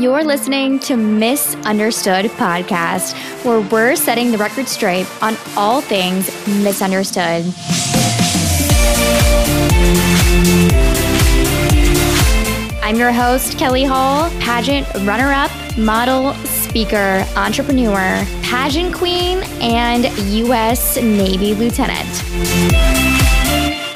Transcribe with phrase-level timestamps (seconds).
[0.00, 3.12] You're listening to Misunderstood Podcast,
[3.44, 7.44] where we're setting the record straight on all things misunderstood.
[12.82, 20.96] I'm your host, Kelly Hall, pageant runner up, model, speaker, entrepreneur, pageant queen, and U.S.
[20.96, 23.19] Navy lieutenant.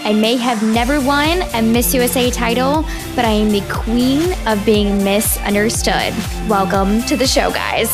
[0.07, 2.82] I may have never won a Miss USA title,
[3.16, 6.12] but I am the queen of being misunderstood.
[6.46, 7.89] Welcome to the show, guys.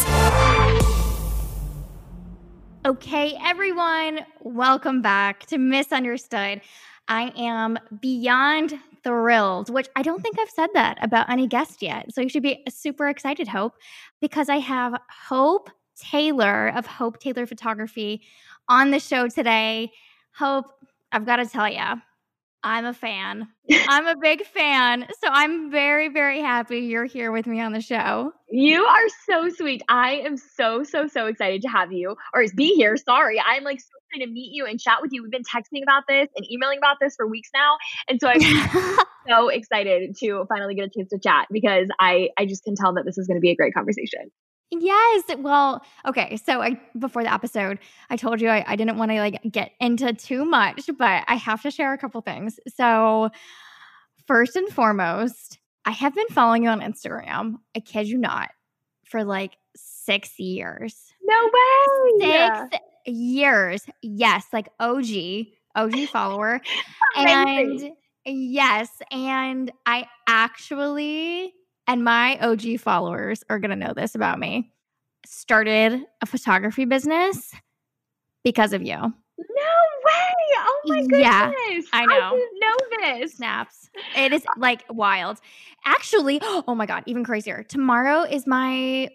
[2.84, 6.62] Okay, everyone, welcome back to Misunderstood.
[7.06, 12.12] I am beyond thrilled, which I don't think I've said that about any guest yet.
[12.12, 13.74] So you should be super excited, Hope,
[14.20, 18.22] because I have Hope Taylor of Hope Taylor Photography
[18.68, 19.92] on the show today.
[20.32, 20.66] Hope,
[21.12, 22.00] I've got to tell you,
[22.62, 23.48] I'm a fan.
[23.88, 25.06] I'm a big fan.
[25.22, 28.32] So I'm very, very happy you're here with me on the show.
[28.50, 29.82] You are so sweet.
[29.88, 32.96] I am so, so, so excited to have you or be here.
[32.96, 33.40] Sorry.
[33.40, 35.22] I'm like so excited to meet you and chat with you.
[35.22, 37.76] We've been texting about this and emailing about this for weeks now.
[38.08, 38.40] And so I'm
[39.28, 42.94] so excited to finally get a chance to chat because I, I just can tell
[42.94, 44.30] that this is going to be a great conversation.
[44.70, 45.24] Yes.
[45.38, 46.36] Well, okay.
[46.36, 49.72] So I before the episode, I told you I, I didn't want to like get
[49.80, 52.60] into too much, but I have to share a couple things.
[52.76, 53.30] So
[54.26, 57.56] first and foremost, I have been following you on Instagram.
[57.74, 58.50] I kid you not,
[59.04, 61.12] for like six years.
[61.22, 62.68] No way.
[62.70, 63.84] Six years.
[64.02, 66.60] Yes, like OG, OG follower.
[67.16, 67.92] and
[68.24, 71.54] yes, and I actually
[71.90, 74.70] and my OG followers are going to know this about me,
[75.26, 77.52] started a photography business
[78.44, 78.94] because of you.
[78.94, 79.12] No
[80.04, 80.30] way.
[80.56, 81.20] Oh my goodness.
[81.20, 81.52] Yeah,
[81.92, 82.14] I know.
[82.14, 82.76] I didn't know
[83.18, 83.34] this.
[83.34, 83.90] Snaps.
[84.16, 85.40] It is like wild.
[85.84, 87.64] Actually, oh my God, even crazier.
[87.64, 89.08] Tomorrow is my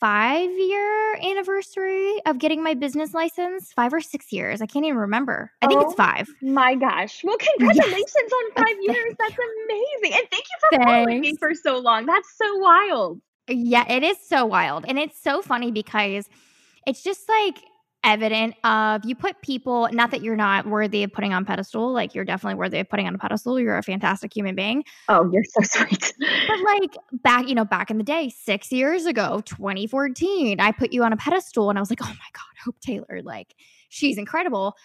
[0.00, 3.72] five year anniversary of getting my business license.
[3.72, 4.60] Five or six years.
[4.60, 5.50] I can't even remember.
[5.62, 6.28] I think oh, it's five.
[6.42, 7.22] My gosh.
[7.24, 8.32] Well, congratulations yes.
[8.32, 9.14] on five years.
[9.18, 10.18] That's amazing.
[10.18, 10.84] And thank you for Thanks.
[10.84, 12.06] following me for so long.
[12.06, 13.20] That's so wild.
[13.48, 14.84] Yeah, it is so wild.
[14.88, 16.28] And it's so funny because
[16.86, 17.58] it's just like
[18.04, 22.14] evident of you put people not that you're not worthy of putting on pedestal like
[22.14, 24.84] you're definitely worthy of putting on a pedestal you're a fantastic human being.
[25.08, 26.12] Oh you're so sweet.
[26.18, 30.92] But like back you know back in the day six years ago 2014 i put
[30.92, 33.54] you on a pedestal and i was like oh my god hope taylor like
[33.88, 34.76] she's incredible.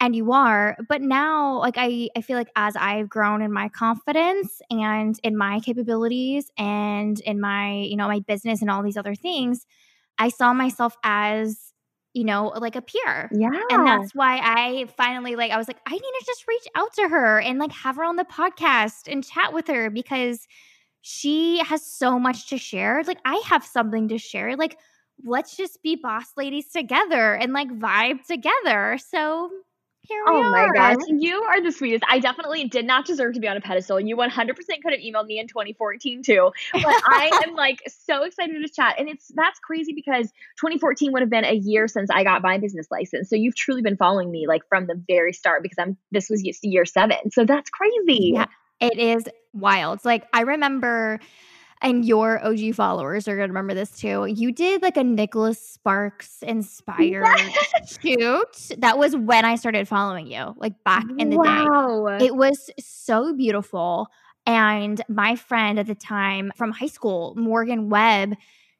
[0.00, 3.68] And you are but now like i i feel like as i've grown in my
[3.68, 8.96] confidence and in my capabilities and in my you know my business and all these
[8.96, 9.66] other things
[10.16, 11.72] i saw myself as
[12.14, 13.30] you know, like a peer.
[13.32, 13.50] Yeah.
[13.70, 16.92] And that's why I finally like I was like, I need to just reach out
[16.94, 20.46] to her and like have her on the podcast and chat with her because
[21.02, 23.02] she has so much to share.
[23.06, 24.56] Like I have something to share.
[24.56, 24.78] Like
[25.24, 28.98] let's just be boss ladies together and like vibe together.
[28.98, 29.50] So
[30.08, 30.50] here we oh are.
[30.50, 32.02] my gosh, you are the sweetest.
[32.08, 34.00] I definitely did not deserve to be on a pedestal.
[34.00, 36.50] You 100% could have emailed me in 2014 too.
[36.72, 38.96] But I am like so excited to chat.
[38.98, 40.28] And it's that's crazy because
[40.60, 43.28] 2014 would have been a year since I got my business license.
[43.28, 46.42] So you've truly been following me like from the very start because I'm this was
[46.62, 47.30] year 7.
[47.30, 48.32] So that's crazy.
[48.34, 48.46] Yeah.
[48.80, 49.96] It is wild.
[49.96, 51.20] It's like I remember
[51.80, 54.26] and your OG followers are going to remember this too.
[54.26, 57.26] You did like a Nicholas Sparks inspired
[58.02, 58.70] shoot.
[58.78, 62.18] That was when I started following you, like back in the wow.
[62.18, 62.26] day.
[62.26, 64.08] It was so beautiful.
[64.46, 68.34] And my friend at the time from high school, Morgan Webb,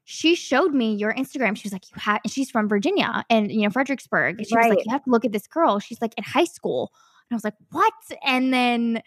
[0.04, 1.54] she showed me your Instagram.
[1.54, 4.42] She was like, "You have," she's from Virginia and you know Fredericksburg.
[4.46, 4.70] She right.
[4.70, 6.90] was like, "You have to look at this girl." She's like in high school,
[7.28, 7.92] and I was like, "What?"
[8.24, 9.02] And then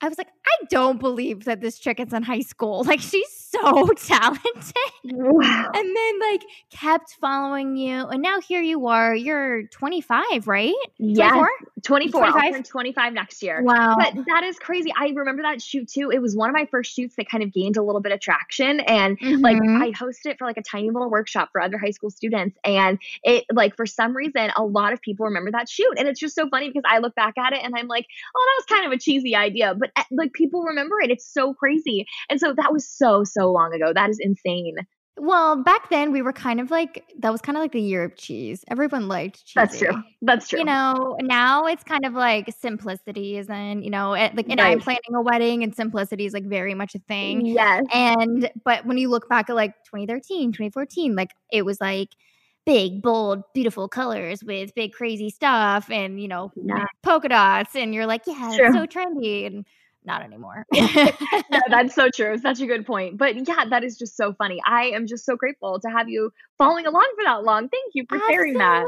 [0.00, 2.84] I was like, I don't believe that this chick is in high school.
[2.86, 4.72] Like she's so talented.
[5.04, 5.70] Wow.
[5.74, 8.06] And then like kept following you.
[8.06, 9.14] And now here you are.
[9.14, 10.74] You're 25, right?
[10.98, 11.46] Yeah.
[11.84, 12.26] 24.
[12.26, 12.64] 25?
[12.64, 13.62] 25 next year.
[13.62, 13.96] Wow.
[13.98, 14.92] But that is crazy.
[14.98, 16.10] I remember that shoot too.
[16.10, 18.20] It was one of my first shoots that kind of gained a little bit of
[18.20, 18.80] traction.
[18.80, 19.42] And mm-hmm.
[19.42, 22.58] like I hosted it for like a tiny little workshop for other high school students.
[22.64, 25.94] And it like for some reason, a lot of people remember that shoot.
[25.98, 28.46] And it's just so funny because I look back at it and I'm like, oh,
[28.46, 29.74] that was kind of a cheesy idea.
[29.74, 31.10] But eh, like people remember it.
[31.10, 32.06] It's so crazy.
[32.30, 33.92] And so that was so, so long ago.
[33.92, 34.76] That is insane.
[35.18, 38.04] Well, back then we were kind of like that was kind of like the year
[38.04, 38.64] of cheese.
[38.68, 39.54] Everyone liked cheese.
[39.54, 40.02] That's true.
[40.20, 40.58] That's true.
[40.58, 44.60] You know, now it's kind of like simplicity is and you know, it, like and
[44.60, 44.72] right.
[44.72, 47.46] I'm planning a wedding and simplicity is like very much a thing.
[47.46, 47.84] Yes.
[47.94, 52.10] And but when you look back at like 2013, 2014, like it was like
[52.66, 56.84] big, bold, beautiful colors with big, crazy stuff and, you know, yeah.
[57.02, 57.74] polka dots.
[57.74, 59.46] And you're like, yeah, it's so trendy.
[59.46, 59.64] And
[60.06, 60.64] not anymore.
[60.74, 62.38] no, that's so true.
[62.38, 63.18] Such a good point.
[63.18, 64.60] But yeah, that is just so funny.
[64.66, 67.68] I am just so grateful to have you following along for that long.
[67.68, 68.34] Thank you for Absolutely.
[68.34, 68.86] sharing that.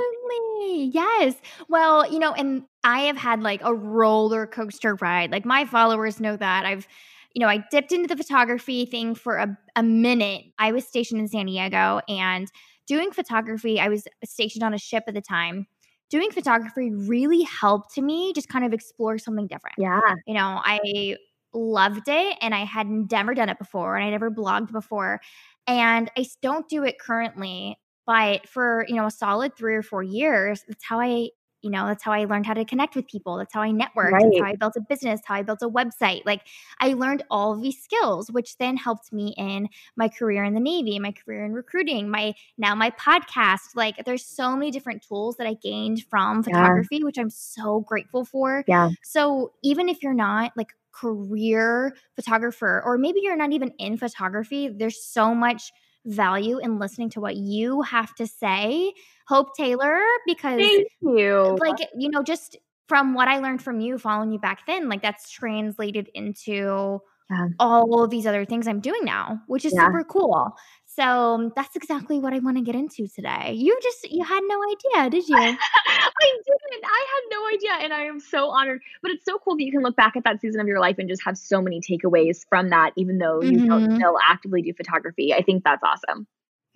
[0.93, 1.35] Yes.
[1.69, 5.31] Well, you know, and I have had like a roller coaster ride.
[5.31, 6.65] Like my followers know that.
[6.65, 6.87] I've
[7.35, 10.47] you know, I dipped into the photography thing for a, a minute.
[10.59, 12.51] I was stationed in San Diego and
[12.89, 15.67] doing photography, I was stationed on a ship at the time.
[16.11, 19.77] Doing photography really helped me just kind of explore something different.
[19.79, 20.01] Yeah.
[20.27, 21.17] You know, I
[21.53, 25.21] loved it and I had never done it before and I never blogged before.
[25.67, 27.77] And I don't do it currently,
[28.07, 31.29] but for, you know, a solid three or four years, that's how I
[31.63, 34.13] you know that's how i learned how to connect with people that's how i networked
[34.13, 34.23] right.
[34.23, 36.43] that's how i built a business how i built a website like
[36.81, 40.99] i learned all these skills which then helped me in my career in the navy
[40.99, 45.47] my career in recruiting my now my podcast like there's so many different tools that
[45.47, 47.05] i gained from photography yeah.
[47.05, 52.99] which i'm so grateful for yeah so even if you're not like career photographer or
[52.99, 55.71] maybe you're not even in photography there's so much
[56.07, 58.93] value in listening to what you have to say,
[59.29, 61.59] Hope Taylor, because Thank you.
[61.61, 62.57] Like, you know, just
[62.89, 67.01] from what I learned from you following you back then, like that's translated into
[67.31, 67.49] yeah.
[67.59, 69.87] all of these other things I'm doing now, which is yeah.
[69.87, 70.53] super cool.
[70.99, 73.53] So um, that's exactly what I want to get into today.
[73.55, 75.37] You just you had no idea, did you?
[75.37, 76.85] I didn't.
[76.85, 78.81] I had no idea, and I am so honored.
[79.01, 80.97] But it's so cool that you can look back at that season of your life
[80.99, 83.69] and just have so many takeaways from that, even though you mm-hmm.
[83.69, 85.33] don't still actively do photography.
[85.33, 86.27] I think that's awesome.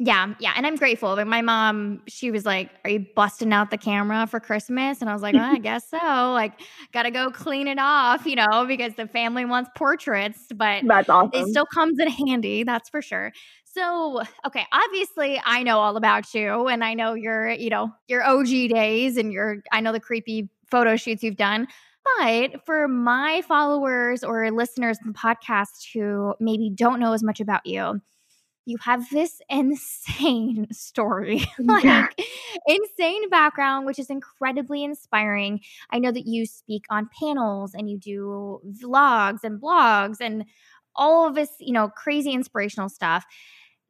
[0.05, 1.15] Yeah, yeah, and I'm grateful.
[1.15, 5.09] But my mom, she was like, "Are you busting out the camera for Christmas?" And
[5.09, 5.97] I was like, well, "I guess so.
[5.97, 6.55] Like,
[6.93, 11.31] gotta go clean it off, you know, because the family wants portraits." But that's awesome.
[11.35, 13.33] It still comes in handy, that's for sure.
[13.75, 18.23] So, okay, obviously I know all about you and I know your, you know, your
[18.23, 21.67] OG days and your I know the creepy photo shoots you've done.
[22.19, 27.41] But for my followers or listeners in the podcast who maybe don't know as much
[27.41, 28.01] about you,
[28.67, 32.09] you have this insane story, like yeah.
[32.67, 35.61] insane background, which is incredibly inspiring.
[35.91, 40.45] I know that you speak on panels and you do vlogs and blogs and
[40.95, 43.25] all of this, you know, crazy inspirational stuff.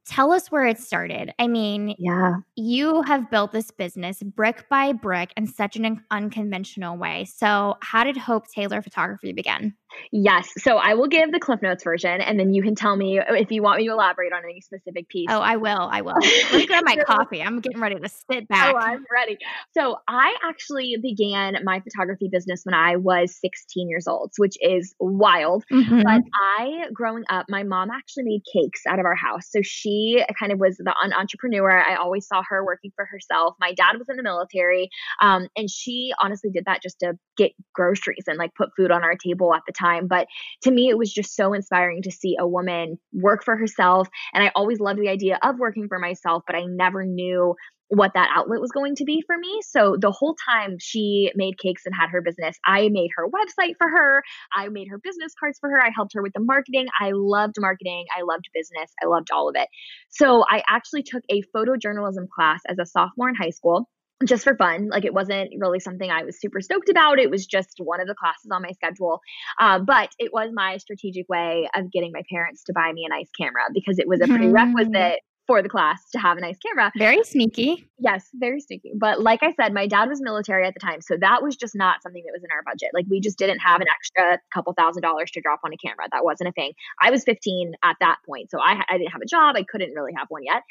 [0.06, 1.32] Tell us where it started.
[1.38, 2.34] I mean, yeah.
[2.56, 7.25] You have built this business brick by brick in such an unconventional way.
[7.25, 9.75] So, how did Hope Taylor Photography begin?
[10.11, 10.50] Yes.
[10.59, 13.50] So I will give the Cliff Notes version and then you can tell me if
[13.50, 15.29] you want me to elaborate on any specific piece.
[15.31, 15.89] Oh, I will.
[15.91, 16.15] I will.
[16.21, 17.43] Let me grab my coffee.
[17.43, 18.75] I'm getting ready to sit back.
[18.75, 19.39] Oh, I'm ready.
[19.75, 24.94] So I actually began my photography business when I was 16 years old, which is
[25.00, 25.65] wild.
[25.73, 26.03] Mm-hmm.
[26.03, 29.50] But I, growing up, my mom actually made cakes out of our house.
[29.50, 31.71] So she kind of was the an entrepreneur.
[31.71, 33.56] I always saw her working for herself.
[33.61, 34.91] My dad was in the military.
[35.21, 39.03] Um, and she honestly did that just to get groceries and like put food on
[39.03, 40.06] our table at the time time.
[40.06, 40.26] But
[40.62, 44.08] to me, it was just so inspiring to see a woman work for herself.
[44.32, 47.55] And I always loved the idea of working for myself, but I never knew
[47.94, 49.61] what that outlet was going to be for me.
[49.62, 53.75] So the whole time she made cakes and had her business, I made her website
[53.76, 54.23] for her.
[54.56, 55.82] I made her business cards for her.
[55.82, 56.87] I helped her with the marketing.
[56.99, 58.06] I loved marketing.
[58.17, 58.90] I loved business.
[59.02, 59.69] I loved all of it.
[60.08, 63.90] So I actually took a photojournalism class as a sophomore in high school
[64.25, 64.89] just for fun.
[64.89, 67.19] Like it wasn't really something I was super stoked about.
[67.19, 69.21] It was just one of the classes on my schedule.
[69.61, 73.09] Uh, but it was my strategic way of getting my parents to buy me a
[73.09, 76.56] nice camera because it was a prerequisite mm for the class to have a nice
[76.58, 76.92] camera.
[76.96, 77.88] Very sneaky.
[77.99, 78.92] Yes, very sneaky.
[78.96, 81.00] But like I said, my dad was military at the time.
[81.00, 82.90] So that was just not something that was in our budget.
[82.94, 86.06] Like we just didn't have an extra couple thousand dollars to drop on a camera.
[86.12, 86.72] That wasn't a thing.
[87.00, 88.50] I was 15 at that point.
[88.50, 89.56] So I, I didn't have a job.
[89.56, 90.62] I couldn't really have one yet.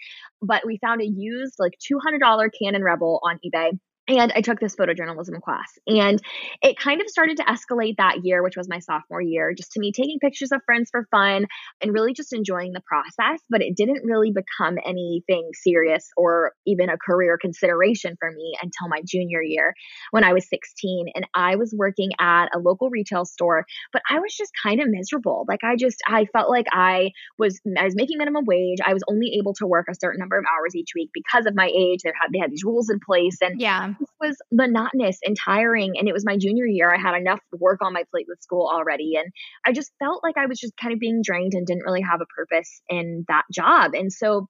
[0.41, 3.77] But we found a used like $200 Canon Rebel on eBay
[4.17, 5.71] and I took this photojournalism class.
[5.87, 6.21] And
[6.61, 9.79] it kind of started to escalate that year, which was my sophomore year, just to
[9.79, 11.45] me taking pictures of friends for fun
[11.81, 13.41] and really just enjoying the process.
[13.49, 18.89] But it didn't really become anything serious or even a career consideration for me until
[18.89, 19.73] my junior year
[20.11, 21.07] when I was 16.
[21.15, 24.87] And I was working at a local retail store, but I was just kind of
[24.89, 25.45] miserable.
[25.47, 28.79] Like I just, I felt like I was, I was making minimum wage.
[28.85, 31.55] I was only able to work a certain number of hours each week because of
[31.55, 32.01] my age.
[32.03, 33.37] They had, they had these rules in place.
[33.41, 35.93] And yeah was monotonous and tiring.
[35.97, 36.93] And it was my junior year.
[36.93, 39.13] I had enough work on my plate with school already.
[39.15, 39.31] And
[39.65, 42.21] I just felt like I was just kind of being drained and didn't really have
[42.21, 43.91] a purpose in that job.
[43.93, 44.47] And so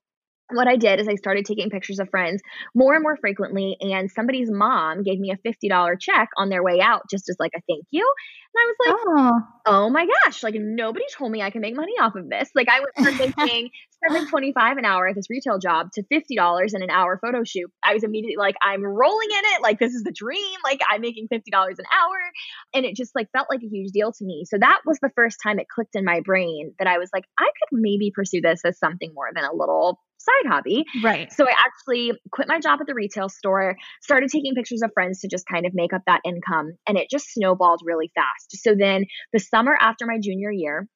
[0.53, 2.41] what I did is I started taking pictures of friends
[2.75, 3.77] more and more frequently.
[3.79, 7.51] And somebody's mom gave me a $50 check on their way out just as like
[7.55, 8.11] a thank you.
[8.53, 11.75] And I was like, oh, oh my gosh, like nobody told me I can make
[11.75, 12.49] money off of this.
[12.53, 13.17] Like I went from
[13.47, 13.69] making
[14.03, 17.71] 725 an hour at this retail job to $50 in an hour photo shoot.
[17.83, 19.61] I was immediately like, I'm rolling in it.
[19.61, 20.57] Like this is the dream.
[20.65, 22.17] Like I'm making $50 an hour.
[22.73, 24.43] And it just like felt like a huge deal to me.
[24.45, 27.25] So that was the first time it clicked in my brain that I was like,
[27.39, 30.85] I could maybe pursue this as something more than a little side hobby.
[31.03, 31.31] Right.
[31.31, 35.19] So I actually quit my job at the retail store, started taking pictures of friends
[35.21, 36.73] to just kind of make up that income.
[36.87, 38.61] And it just snowballed really fast.
[38.61, 40.87] So then the summer after my junior year,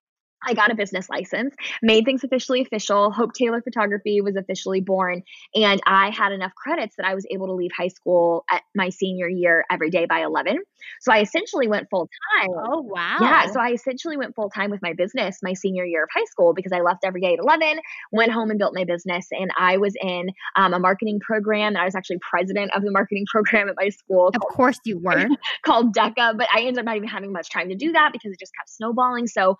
[0.43, 3.11] I got a business license, made things officially official.
[3.11, 5.23] Hope Taylor Photography was officially born.
[5.53, 8.89] And I had enough credits that I was able to leave high school at my
[8.89, 10.59] senior year every day by 11.
[11.01, 12.49] So I essentially went full time.
[12.51, 13.17] Oh, wow.
[13.21, 13.47] Yeah.
[13.51, 16.53] So I essentially went full time with my business my senior year of high school
[16.53, 17.79] because I left every day at 11,
[18.11, 19.27] went home and built my business.
[19.31, 21.75] And I was in um, a marketing program.
[21.77, 24.29] I was actually president of the marketing program at my school.
[24.33, 25.27] Of course you were.
[25.65, 26.37] called DECA.
[26.37, 28.53] But I ended up not even having much time to do that because it just
[28.57, 29.27] kept snowballing.
[29.27, 29.57] So,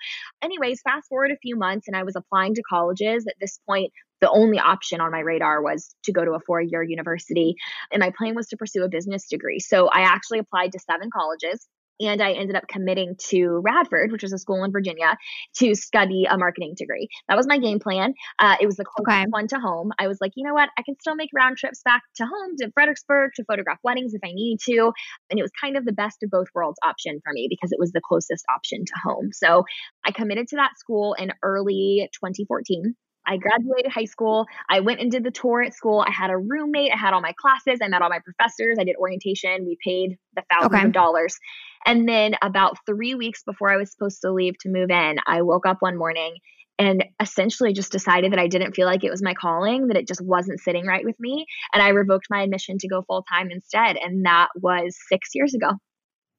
[0.65, 3.25] anyways, fast forward a few months and I was applying to colleges.
[3.27, 3.91] At this point,
[4.21, 7.55] the only option on my radar was to go to a four year university.
[7.91, 9.59] And my plan was to pursue a business degree.
[9.59, 11.67] So I actually applied to seven colleges
[11.99, 15.17] and I ended up committing to Radford, which was a school in Virginia,
[15.57, 17.07] to study a marketing degree.
[17.27, 18.13] That was my game plan.
[18.39, 19.25] Uh, it was the closest okay.
[19.29, 19.91] one to home.
[19.99, 20.69] I was like, you know what?
[20.77, 24.21] I can still make round trips back to home to Fredericksburg to photograph weddings if
[24.23, 24.91] I need to.
[25.29, 27.79] And it was kind of the best of both worlds option for me because it
[27.79, 29.29] was the closest option to home.
[29.31, 29.63] So
[30.05, 32.95] I committed to that school in early 2014.
[33.27, 34.45] I graduated high school.
[34.69, 36.03] I went and did the tour at school.
[36.07, 36.91] I had a roommate.
[36.93, 37.79] I had all my classes.
[37.81, 38.77] I met all my professors.
[38.79, 39.65] I did orientation.
[39.65, 40.85] We paid the thousands okay.
[40.85, 41.37] of dollars.
[41.85, 45.41] And then about three weeks before I was supposed to leave to move in, I
[45.41, 46.37] woke up one morning
[46.77, 50.07] and essentially just decided that I didn't feel like it was my calling, that it
[50.07, 51.45] just wasn't sitting right with me.
[51.73, 53.97] And I revoked my admission to go full time instead.
[53.97, 55.71] And that was six years ago.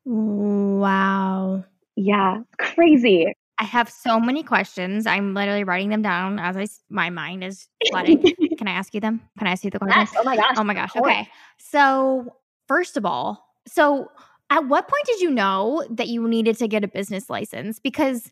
[0.04, 1.64] Wow.
[1.96, 3.32] Yeah, crazy.
[3.58, 5.06] I have so many questions.
[5.06, 8.22] I'm literally writing them down as I my mind is flooding.
[8.58, 9.20] Can I ask you them?
[9.38, 10.10] Can I ask you the questions?
[10.12, 10.20] Yes.
[10.20, 10.54] Oh my gosh.
[10.58, 10.94] Oh my gosh.
[10.96, 11.28] Okay.
[11.58, 12.36] So
[12.68, 14.10] first of all, so
[14.50, 17.78] at what point did you know that you needed to get a business license?
[17.78, 18.30] Because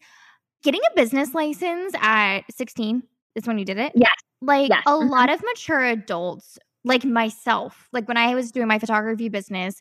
[0.63, 3.03] getting a business license at 16
[3.35, 3.93] is when you did it.
[3.95, 4.13] Yes.
[4.43, 4.83] Like yes.
[4.87, 5.09] a mm-hmm.
[5.09, 9.81] lot of mature adults like myself, like when I was doing my photography business,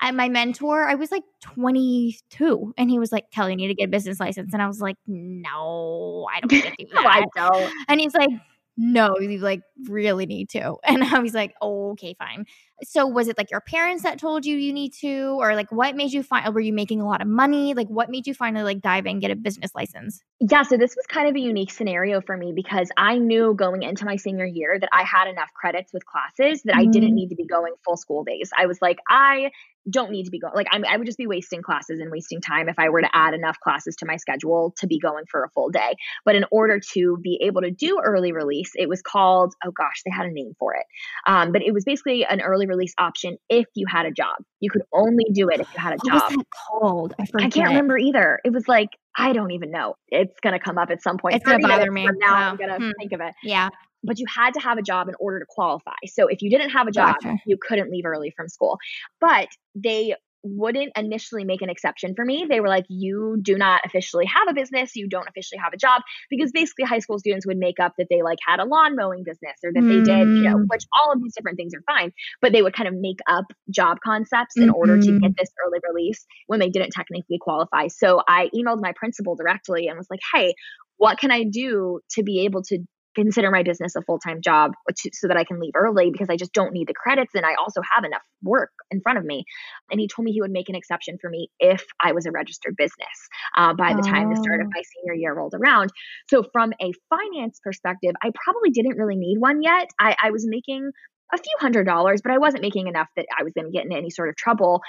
[0.00, 3.74] and my mentor, I was like 22, and he was like, "Kelly, you need to
[3.74, 7.02] get a business license," and I was like, "No, I don't need to do that."
[7.02, 7.72] no, I don't.
[7.88, 8.30] And he's like,
[8.76, 10.76] no, you like really need to.
[10.84, 12.44] And I was like, oh, okay, fine.
[12.82, 15.96] So was it like your parents that told you you need to, or like what
[15.96, 16.52] made you find?
[16.54, 17.74] Were you making a lot of money?
[17.74, 20.22] Like what made you finally like dive in, and get a business license?
[20.40, 23.82] Yeah, so this was kind of a unique scenario for me because I knew going
[23.82, 26.80] into my senior year that I had enough credits with classes that mm-hmm.
[26.80, 27.14] I didn't mm.
[27.14, 28.50] need to be going full school days.
[28.56, 29.50] I was like, I
[29.90, 32.40] don't need to be going like I, I would just be wasting classes and wasting
[32.40, 35.44] time if i were to add enough classes to my schedule to be going for
[35.44, 39.02] a full day but in order to be able to do early release it was
[39.02, 40.86] called oh gosh they had a name for it
[41.26, 44.70] um, but it was basically an early release option if you had a job you
[44.70, 47.50] could only do it if you had a job what was that called I, I
[47.50, 49.94] can't remember either it was like I don't even know.
[50.08, 51.36] It's going to come up at some point.
[51.36, 52.04] It's going to bother me.
[52.04, 52.50] From now, wow.
[52.50, 52.90] I'm going to hmm.
[52.98, 53.32] think of it.
[53.44, 53.68] Yeah
[54.04, 55.96] but you had to have a job in order to qualify.
[56.06, 57.38] So if you didn't have a job, gotcha.
[57.46, 58.78] you couldn't leave early from school.
[59.20, 62.46] But they wouldn't initially make an exception for me.
[62.48, 65.78] They were like, you do not officially have a business, you don't officially have a
[65.78, 68.94] job, because basically high school students would make up that they like had a lawn
[68.94, 69.88] mowing business or that mm.
[69.88, 70.66] they did, you know, mm.
[70.68, 73.46] which all of these different things are fine, but they would kind of make up
[73.70, 74.74] job concepts in mm-hmm.
[74.74, 75.32] order to get mm-hmm.
[75.38, 77.88] this early release when they didn't technically qualify.
[77.88, 80.54] So I emailed my principal directly and was like, hey,
[80.98, 82.78] what can I do to be able to
[83.14, 86.36] consider my business a full-time job to, so that I can leave early because I
[86.36, 89.44] just don't need the credits and I also have enough work in front of me.
[89.90, 92.30] And he told me he would make an exception for me if I was a
[92.30, 94.10] registered business uh, by the oh.
[94.10, 94.70] time the start of oh.
[94.74, 95.90] my senior year rolled around.
[96.28, 99.88] So from a finance perspective, I probably didn't really need one yet.
[99.98, 100.90] I, I was making
[101.32, 103.84] a few hundred dollars, but I wasn't making enough that I was going to get
[103.84, 104.82] into any sort of trouble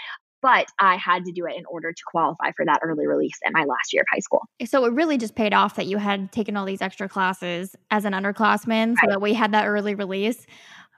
[0.46, 3.52] but I had to do it in order to qualify for that early release in
[3.52, 4.44] my last year of high school.
[4.64, 8.06] So it really just paid off that you had taken all these extra classes as
[8.06, 8.98] an underclassman right.
[9.02, 10.46] so that we had that early release.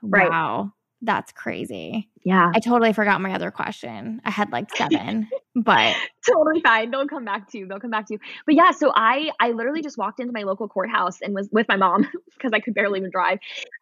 [0.02, 0.28] Right.
[0.28, 0.74] Wow.
[1.00, 2.10] That's crazy.
[2.24, 2.52] Yeah.
[2.54, 4.20] I totally forgot my other question.
[4.22, 5.30] I had like seven.
[5.64, 5.96] but
[6.26, 6.90] totally fine.
[6.90, 7.66] They'll come back to you.
[7.66, 8.20] They'll come back to you.
[8.46, 11.66] But yeah, so I I literally just walked into my local courthouse and was with
[11.68, 13.38] my mom because I could barely even drive.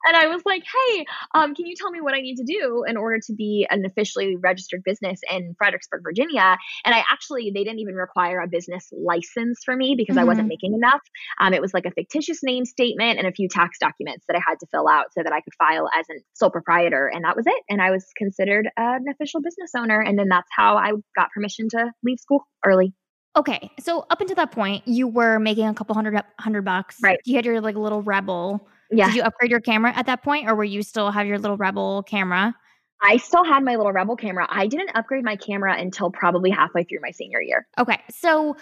[0.06, 1.04] And I was like, "Hey,
[1.35, 3.85] um, can you tell me what I need to do in order to be an
[3.85, 8.88] officially registered business in Fredericksburg, Virginia?" And I actually they didn't even require a business
[8.92, 10.21] license for me because mm-hmm.
[10.21, 10.49] I wasn't mm-hmm.
[10.49, 11.00] making enough.
[11.40, 14.40] Um, it was like a fictitious name statement and a few tax documents that I
[14.47, 17.37] had to fill out so that I could file as a sole proprietor, and that
[17.37, 17.62] was it.
[17.68, 21.65] And I was considered an official business owner, and then that's how I got permission
[21.70, 22.94] to leave school early.
[23.37, 26.96] Okay, so up until that point, you were making a couple hundred hundred bucks.
[27.02, 27.18] Right.
[27.26, 28.66] You had your like little rebel.
[28.90, 29.06] Yeah.
[29.06, 31.56] Did you upgrade your camera at that point, or were you still have your little
[31.56, 32.54] rebel camera?
[33.02, 34.46] I still had my little rebel camera.
[34.49, 37.66] I didn't upgrade my camera until probably halfway through my senior year.
[37.78, 38.56] Okay, so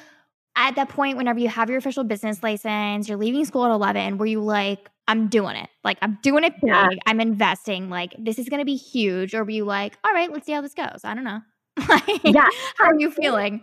[0.56, 4.18] at that point, whenever you have your official business license, you're leaving school at eleven.
[4.18, 5.68] Were you like, I'm doing it.
[5.84, 6.70] Like I'm doing it big.
[6.70, 6.88] Yeah.
[7.06, 7.90] I'm investing.
[7.90, 9.34] Like this is gonna be huge.
[9.34, 11.02] Or were you like, all right, let's see how this goes?
[11.04, 11.42] I don't know.
[11.88, 12.48] like, yeah.
[12.78, 13.62] How are you feeling?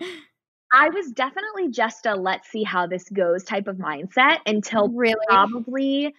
[0.74, 5.15] I was definitely just a let's see how this goes type of mindset until really?
[5.27, 6.13] probably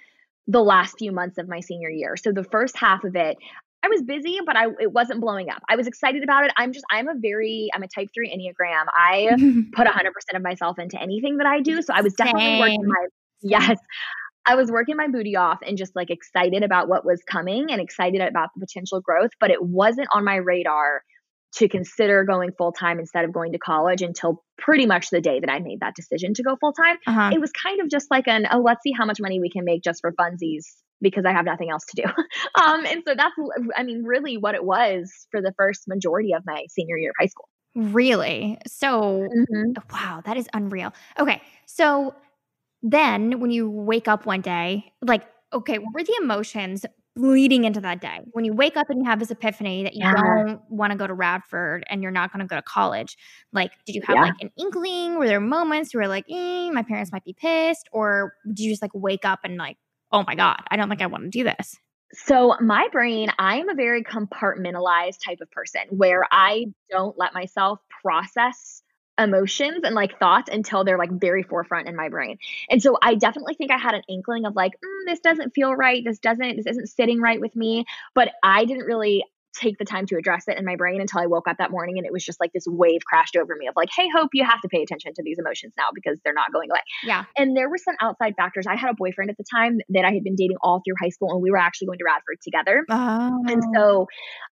[0.47, 2.17] the last few months of my senior year.
[2.17, 3.37] So the first half of it,
[3.83, 5.63] I was busy, but I it wasn't blowing up.
[5.69, 6.53] I was excited about it.
[6.57, 8.85] I'm just I'm a very I'm a type 3 Enneagram.
[8.95, 9.31] I
[9.73, 11.83] put 100% of myself into anything that I do.
[11.83, 12.61] So I was definitely Same.
[12.61, 13.07] working my
[13.43, 13.79] yes.
[14.45, 17.81] I was working my booty off and just like excited about what was coming and
[17.81, 21.03] excited about the potential growth, but it wasn't on my radar
[21.54, 25.40] to consider going full time instead of going to college until pretty much the day
[25.40, 26.97] that I made that decision to go full time.
[27.06, 27.30] Uh-huh.
[27.32, 29.64] It was kind of just like an, oh, let's see how much money we can
[29.64, 30.64] make just for funsies
[31.02, 32.09] because I have nothing else to do.
[32.62, 33.35] um, and so that's,
[33.76, 37.16] I mean, really what it was for the first majority of my senior year of
[37.21, 37.49] high school.
[37.75, 38.59] Really?
[38.66, 39.73] So, mm-hmm.
[39.92, 40.92] wow, that is unreal.
[41.18, 41.42] Okay.
[41.66, 42.14] So
[42.82, 47.81] then when you wake up one day, like, okay, what were the emotions leading into
[47.81, 50.14] that day when you wake up and you have this epiphany that you yeah.
[50.14, 53.19] don't want to go to radford and you're not going to go to college
[53.52, 54.23] like did you have yeah.
[54.23, 58.33] like an inkling were there moments where like eh, my parents might be pissed or
[58.47, 59.76] did you just like wake up and like
[60.11, 61.76] oh my god i don't think i want to do this
[62.14, 67.78] so my brain i'm a very compartmentalized type of person where i don't let myself
[68.02, 68.82] process
[69.19, 72.38] emotions and like thoughts until they're like very forefront in my brain.
[72.71, 75.75] And so I definitely think I had an inkling of like, mm, this doesn't feel
[75.75, 76.02] right.
[76.04, 77.85] This doesn't, this isn't sitting right with me.
[78.14, 81.26] But I didn't really take the time to address it in my brain until I
[81.26, 83.75] woke up that morning and it was just like this wave crashed over me of
[83.76, 86.52] like, hey, Hope, you have to pay attention to these emotions now because they're not
[86.52, 86.80] going away.
[87.04, 87.25] Yeah.
[87.37, 88.66] And there were some outside factors.
[88.66, 91.11] I had a boyfriend at the time that I had been dating all through high
[91.11, 92.85] school and we were actually going to Radford together.
[92.90, 93.44] Oh.
[93.47, 94.06] And so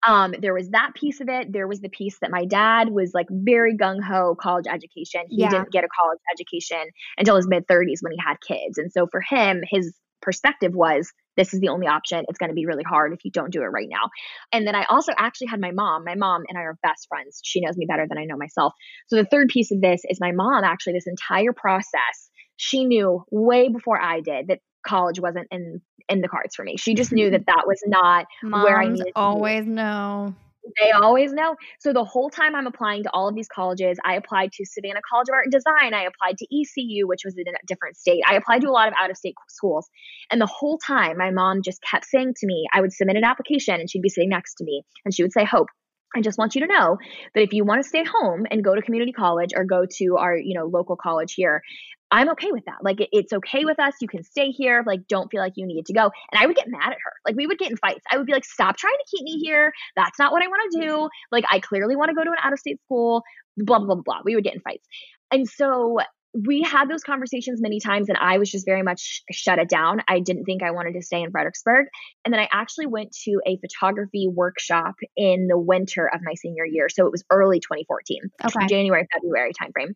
[0.05, 1.51] um, there was that piece of it.
[1.51, 5.21] There was the piece that my dad was like very gung ho college education.
[5.29, 5.49] He yeah.
[5.49, 6.83] didn't get a college education
[7.17, 8.77] until his mid 30s when he had kids.
[8.77, 12.25] And so for him, his perspective was this is the only option.
[12.27, 14.09] It's going to be really hard if you don't do it right now.
[14.51, 16.03] And then I also actually had my mom.
[16.03, 17.39] My mom and I are best friends.
[17.43, 18.73] She knows me better than I know myself.
[19.07, 23.23] So the third piece of this is my mom actually, this entire process, she knew
[23.31, 26.77] way before I did that college wasn't in in the cards for me.
[26.77, 30.35] She just knew that that was not Moms where I needed to always know.
[30.79, 31.55] They always know.
[31.79, 35.01] So the whole time I'm applying to all of these colleges, I applied to Savannah
[35.09, 35.93] College of Art and Design.
[35.93, 38.21] I applied to ECU, which was in a different state.
[38.27, 39.89] I applied to a lot of out of state schools.
[40.31, 43.23] And the whole time, my mom just kept saying to me, I would submit an
[43.23, 45.67] application and she'd be sitting next to me and she would say, Hope,
[46.15, 46.97] I just want you to know
[47.35, 50.17] that if you want to stay home and go to community college or go to
[50.17, 51.61] our, you know, local college here,
[52.09, 52.77] I'm okay with that.
[52.81, 53.93] Like, it, it's okay with us.
[53.99, 54.83] You can stay here.
[54.85, 56.03] Like, don't feel like you need to go.
[56.31, 57.13] And I would get mad at her.
[57.25, 58.03] Like, we would get in fights.
[58.11, 59.73] I would be like, stop trying to keep me here.
[59.95, 60.91] That's not what I want to do.
[60.93, 61.07] Mm-hmm.
[61.31, 63.23] Like, I clearly want to go to an out of state school,
[63.57, 64.21] blah, blah, blah, blah.
[64.23, 64.87] We would get in fights.
[65.31, 65.99] And so
[66.45, 70.01] we had those conversations many times and I was just very much shut it down.
[70.07, 71.87] I didn't think I wanted to stay in Fredericksburg.
[72.25, 76.65] And then I actually went to a photography workshop in the winter of my senior
[76.65, 76.89] year.
[76.89, 78.67] So it was early 2014, okay.
[78.67, 79.93] January, February timeframe.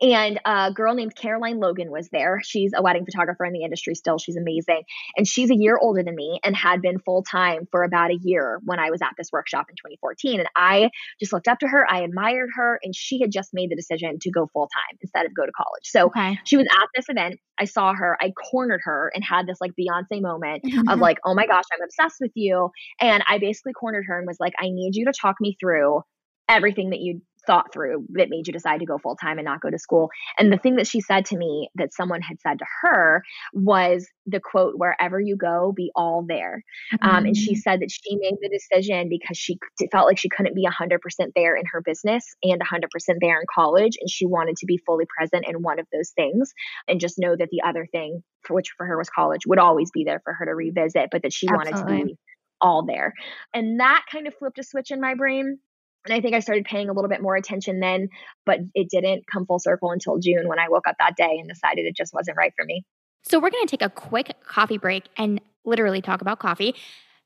[0.00, 2.40] And a girl named Caroline Logan was there.
[2.42, 4.18] She's a wedding photographer in the industry still.
[4.18, 4.82] She's amazing.
[5.16, 8.18] And she's a year older than me and had been full time for about a
[8.22, 10.40] year when I was at this workshop in 2014.
[10.40, 11.90] And I just looked up to her.
[11.90, 12.80] I admired her.
[12.82, 15.52] And she had just made the decision to go full time instead of go to
[15.52, 15.84] college.
[15.84, 16.38] So okay.
[16.44, 17.38] she was at this event.
[17.58, 18.16] I saw her.
[18.20, 21.00] I cornered her and had this like Beyonce moment of mm-hmm.
[21.00, 22.70] like, oh my gosh, I'm obsessed with you.
[23.00, 26.00] And I basically cornered her and was like, I need you to talk me through
[26.48, 29.60] everything that you thought through that made you decide to go full time and not
[29.60, 30.08] go to school.
[30.38, 33.22] And the thing that she said to me that someone had said to her
[33.52, 36.62] was the quote, wherever you go, be all there.
[36.94, 37.08] Mm-hmm.
[37.08, 37.58] Um, and she mm.
[37.58, 39.58] said that she made the decision because she
[39.90, 40.98] felt like she couldn't be 100%
[41.34, 42.88] there in her business and 100%
[43.20, 43.96] there in college.
[44.00, 46.52] And she wanted to be fully present in one of those things
[46.88, 49.90] and just know that the other thing, for which for her was college, would always
[49.90, 51.72] be there for her to revisit, but that she Absolutely.
[51.72, 52.18] wanted to be
[52.60, 53.14] all there.
[53.54, 55.58] And that kind of flipped a switch in my brain
[56.06, 58.08] And I think I started paying a little bit more attention then,
[58.46, 61.48] but it didn't come full circle until June when I woke up that day and
[61.48, 62.84] decided it just wasn't right for me.
[63.22, 66.74] So, we're going to take a quick coffee break and literally talk about coffee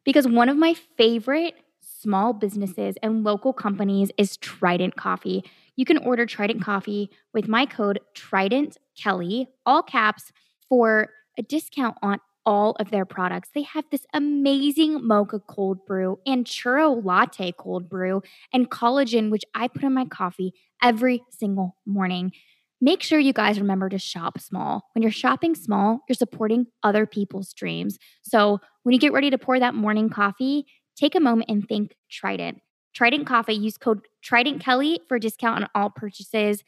[0.04, 5.44] because one of my favorite small businesses and local companies is Trident Coffee.
[5.76, 10.32] You can order Trident Coffee with my code Trident Kelly, all caps,
[10.68, 13.50] for a discount on all of their products.
[13.54, 19.44] They have this amazing mocha cold brew and churro latte cold brew and collagen, which
[19.54, 20.52] I put in my coffee
[20.82, 22.32] every single morning.
[22.80, 24.90] Make sure you guys remember to shop small.
[24.94, 27.98] When you're shopping small, you're supporting other people's dreams.
[28.22, 31.96] So when you get ready to pour that morning coffee, take a moment and think
[32.10, 32.60] Trident.
[32.94, 36.62] Trident Coffee, use code Trident Kelly for discount on all purchases.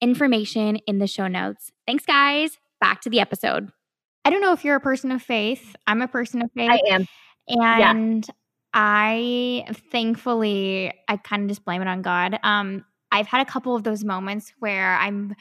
[0.00, 1.72] Information in the show notes.
[1.86, 2.58] Thanks, guys.
[2.80, 3.70] Back to the episode.
[4.24, 5.76] I don't know if you're a person of faith.
[5.86, 6.70] I'm a person of faith.
[6.70, 7.06] I am.
[7.48, 8.34] And yeah.
[8.72, 12.38] I thankfully I kind of just blame it on God.
[12.42, 15.36] Um I've had a couple of those moments where I'm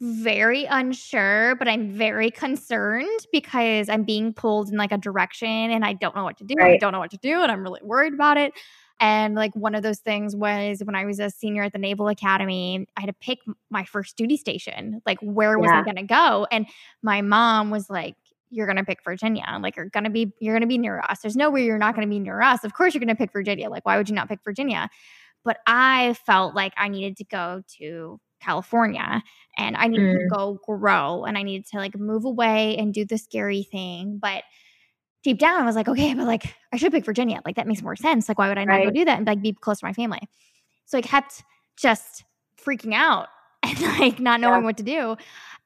[0.00, 5.84] very unsure, but I'm very concerned because I'm being pulled in like a direction and
[5.84, 6.54] I don't know what to do.
[6.58, 6.74] Right.
[6.74, 8.52] I don't know what to do and I'm really worried about it.
[9.02, 12.06] And like one of those things was when I was a senior at the Naval
[12.06, 15.02] Academy, I had to pick my first duty station.
[15.04, 15.80] Like, where was yeah.
[15.80, 16.46] I going to go?
[16.52, 16.66] And
[17.02, 18.14] my mom was like,
[18.50, 19.58] you're going to pick Virginia.
[19.60, 21.18] Like, you're going to be, you're going to be near us.
[21.18, 22.62] There's no way you're not going to be near us.
[22.62, 23.68] Of course, you're going to pick Virginia.
[23.68, 24.88] Like, why would you not pick Virginia?
[25.44, 29.20] But I felt like I needed to go to California
[29.58, 30.18] and I needed mm.
[30.20, 34.18] to go grow and I needed to like move away and do the scary thing.
[34.22, 34.44] But
[35.22, 37.40] deep down, I was like, okay, but like I should pick Virginia.
[37.44, 38.28] Like that makes more sense.
[38.28, 38.84] Like why would I not right.
[38.86, 40.20] go do that and like be close to my family?
[40.86, 41.42] So I kept
[41.76, 42.24] just
[42.62, 43.28] freaking out
[43.62, 44.66] and like not knowing yeah.
[44.66, 45.16] what to do.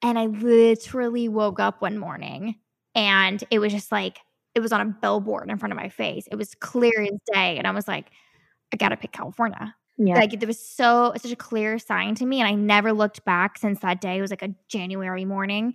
[0.03, 2.57] And I literally woke up one morning
[2.95, 4.19] and it was just like
[4.55, 6.27] it was on a billboard in front of my face.
[6.31, 7.59] It was clear as day.
[7.59, 8.07] And I was like,
[8.73, 9.75] I gotta pick California.
[9.99, 10.15] Yeah.
[10.15, 12.41] Like there was so such a clear sign to me.
[12.41, 14.19] And I never looked back since that day.
[14.19, 15.75] It was like a January morning.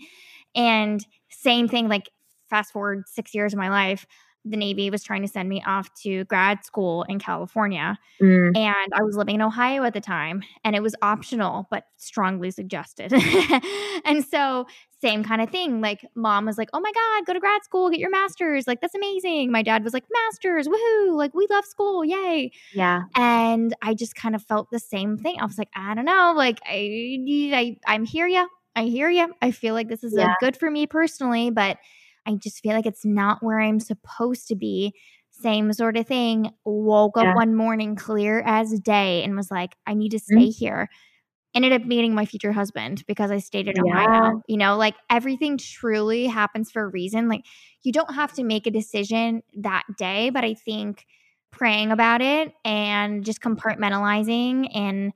[0.54, 2.10] And same thing, like
[2.52, 4.06] fast forward six years of my life,
[4.44, 7.98] the Navy was trying to send me off to grad school in California.
[8.22, 8.58] Mm.
[8.58, 12.50] And I was living in Ohio at the time, and it was optional, but strongly
[12.50, 13.14] suggested.
[14.06, 14.66] and so,
[15.00, 15.82] same kind of thing.
[15.82, 18.68] Like, mom was like, Oh my God, go to grad school, get your master's.
[18.68, 19.52] Like, that's amazing.
[19.52, 21.16] My dad was like, Master's, woohoo.
[21.16, 22.04] Like, we love school.
[22.04, 22.52] Yay.
[22.74, 23.04] Yeah.
[23.16, 25.40] And I just kind of felt the same thing.
[25.40, 26.34] I was like, I don't know.
[26.36, 27.20] Like, I,
[27.54, 28.46] I I'm here Yeah.
[28.76, 29.34] I hear you.
[29.42, 30.36] I feel like this is yeah.
[30.40, 31.78] good for me personally, but
[32.26, 34.94] I just feel like it's not where I'm supposed to be.
[35.32, 36.52] Same sort of thing.
[36.66, 40.50] Woke up one morning clear as day and was like, I need to stay mm-hmm.
[40.50, 40.90] here.
[41.54, 44.06] Ended up meeting my future husband because I stayed in yeah.
[44.06, 44.42] Ohio.
[44.48, 47.28] You know, like everything truly happens for a reason.
[47.28, 47.46] Like
[47.82, 51.06] you don't have to make a decision that day, but I think
[51.52, 55.12] praying about it and just compartmentalizing and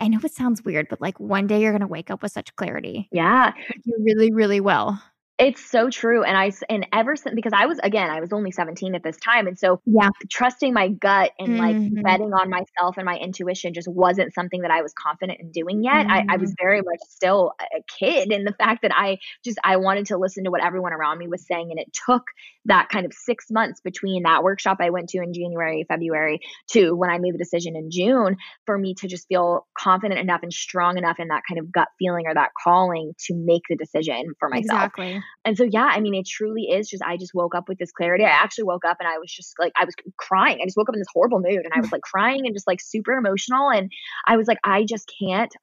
[0.00, 2.32] I know it sounds weird, but like one day you're going to wake up with
[2.32, 3.08] such clarity.
[3.12, 3.52] Yeah.
[3.84, 4.98] You really, really will.
[5.38, 6.24] It's so true.
[6.24, 9.18] And I, and ever since, because I was, again, I was only 17 at this
[9.18, 9.46] time.
[9.46, 11.58] And so, yeah, trusting my gut and mm-hmm.
[11.94, 15.50] like betting on myself and my intuition just wasn't something that I was confident in
[15.50, 16.06] doing yet.
[16.06, 16.30] Mm-hmm.
[16.30, 16.64] I, I was mm-hmm.
[16.64, 20.44] very much still a kid in the fact that I just, I wanted to listen
[20.44, 21.68] to what everyone around me was saying.
[21.70, 22.22] And it took
[22.64, 26.92] that kind of six months between that workshop I went to in January, February to
[26.92, 30.52] when I made the decision in June for me to just feel confident enough and
[30.52, 34.32] strong enough in that kind of gut feeling or that calling to make the decision
[34.38, 34.64] for myself.
[34.64, 35.22] Exactly.
[35.44, 37.92] And so, yeah, I mean, it truly is just, I just woke up with this
[37.92, 38.24] clarity.
[38.24, 40.58] I actually woke up and I was just like, I was crying.
[40.60, 42.66] I just woke up in this horrible mood and I was like crying and just
[42.66, 43.70] like super emotional.
[43.70, 43.92] And
[44.26, 45.54] I was like, I just can't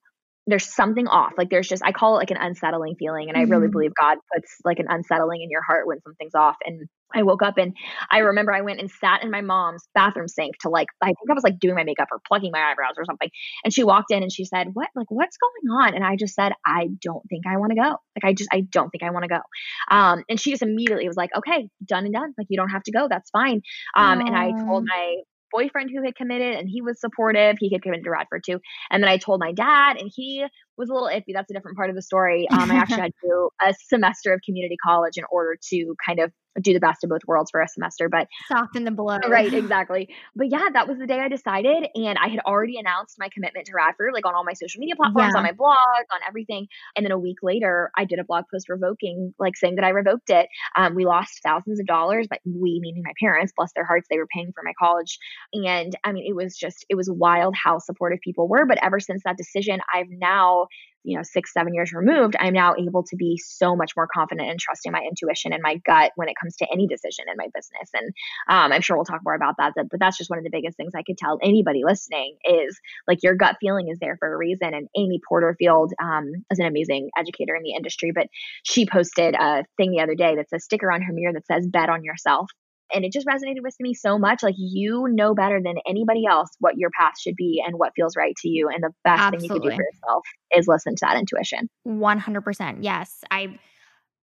[0.48, 1.34] there's something off.
[1.38, 3.30] Like there's just I call it like an unsettling feeling.
[3.30, 3.38] And.
[3.38, 3.72] I really mm-hmm.
[3.72, 6.56] believe God puts like an unsettling in your heart when something's off.
[6.66, 7.76] And I woke up and
[8.10, 11.30] I remember I went and sat in my mom's bathroom sink to like I think
[11.30, 13.30] I was like doing my makeup or plugging my eyebrows or something.
[13.64, 14.88] And she walked in and she said, "What?
[14.96, 17.90] Like what's going on?" And I just said, "I don't think I want to go.
[17.90, 21.08] Like I just I don't think I want to go." Um, and she just immediately
[21.08, 22.34] was like, "Okay, done and done.
[22.38, 23.08] Like you don't have to go.
[23.10, 23.62] That's fine."
[23.96, 25.16] Um, and I told my
[25.54, 27.58] boyfriend who had committed and he was supportive.
[27.60, 28.60] He had committed to Radford too.
[28.90, 30.46] And then I told my dad and he
[30.78, 31.34] was a little iffy.
[31.34, 32.48] That's a different part of the story.
[32.50, 36.20] Um, I actually had to do a semester of community college in order to kind
[36.20, 39.18] of do the best of both worlds for a semester, but soften the blow.
[39.28, 40.10] Right, exactly.
[40.36, 41.88] But yeah, that was the day I decided.
[41.96, 44.96] And I had already announced my commitment to Radford, like on all my social media
[44.96, 45.40] platforms, yeah.
[45.40, 45.78] on my blog,
[46.12, 46.68] on everything.
[46.96, 49.90] And then a week later, I did a blog post revoking, like saying that I
[49.90, 50.48] revoked it.
[50.76, 54.18] Um, we lost thousands of dollars, but we, meaning my parents, bless their hearts, they
[54.18, 55.18] were paying for my college.
[55.54, 58.66] And I mean, it was just, it was wild how supportive people were.
[58.66, 60.68] But ever since that decision, I've now
[61.04, 64.50] you know, six, seven years removed, I'm now able to be so much more confident
[64.50, 67.48] and trusting my intuition and my gut when it comes to any decision in my
[67.54, 67.90] business.
[67.94, 68.14] And
[68.50, 70.78] um, I'm sure we'll talk more about that, but that's just one of the biggest
[70.78, 74.38] things I could tell anybody listening is like your gut feeling is there for a
[74.38, 74.74] reason.
[74.74, 78.28] And Amy Porterfield um, is an amazing educator in the industry, but
[78.64, 81.68] she posted a thing the other day that's a sticker on her mirror that says
[81.68, 82.50] bet on yourself
[82.94, 86.50] and it just resonated with me so much like you know better than anybody else
[86.60, 89.48] what your path should be and what feels right to you and the best Absolutely.
[89.48, 90.24] thing you can do for yourself
[90.56, 93.58] is listen to that intuition 100% yes i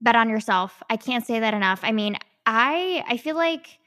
[0.01, 3.79] bet on yourself i can't say that enough i mean i i feel like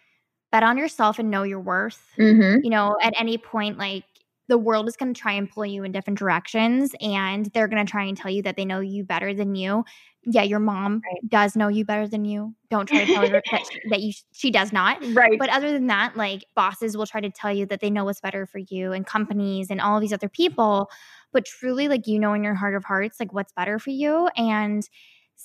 [0.52, 2.64] bet on yourself and know your worth mm-hmm.
[2.64, 4.04] you know at any point like
[4.48, 7.86] the world is going to try and pull you in different directions and they're going
[7.86, 9.84] to try and tell you that they know you better than you
[10.30, 11.30] yeah, your mom right.
[11.30, 12.54] does know you better than you.
[12.70, 14.98] Don't try to tell her that, she, that you she does not.
[15.14, 15.40] Right.
[15.40, 18.20] But other than that, like bosses will try to tell you that they know what's
[18.20, 20.90] better for you, and companies and all these other people.
[21.32, 24.28] But truly, like you know in your heart of hearts, like what's better for you,
[24.36, 24.88] and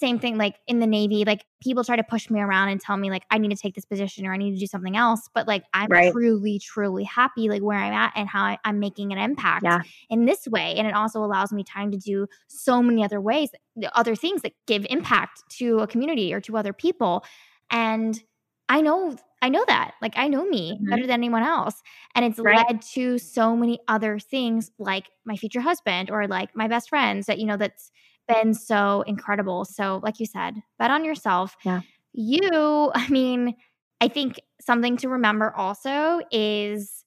[0.02, 2.96] same thing like in the navy like people try to push me around and tell
[2.96, 5.28] me like i need to take this position or i need to do something else
[5.32, 6.10] but like i'm right.
[6.12, 9.82] truly truly happy like where i'm at and how I, am making an impact yeah.
[10.10, 13.50] in this way and it also allows me time to do so many other ways
[13.92, 17.24] other things that give impact to a community or to other people
[17.70, 18.20] and
[18.68, 20.90] i know i know that like i know me mm-hmm.
[20.90, 21.80] better than anyone else
[22.16, 22.66] and it's right.
[22.68, 27.26] led to so many other things like my future husband or like my best friends
[27.26, 27.92] that you know that's
[28.32, 29.64] been so incredible.
[29.64, 31.56] So, like you said, bet on yourself.
[31.64, 31.80] Yeah.
[32.12, 33.54] You, I mean,
[34.00, 37.04] I think something to remember also is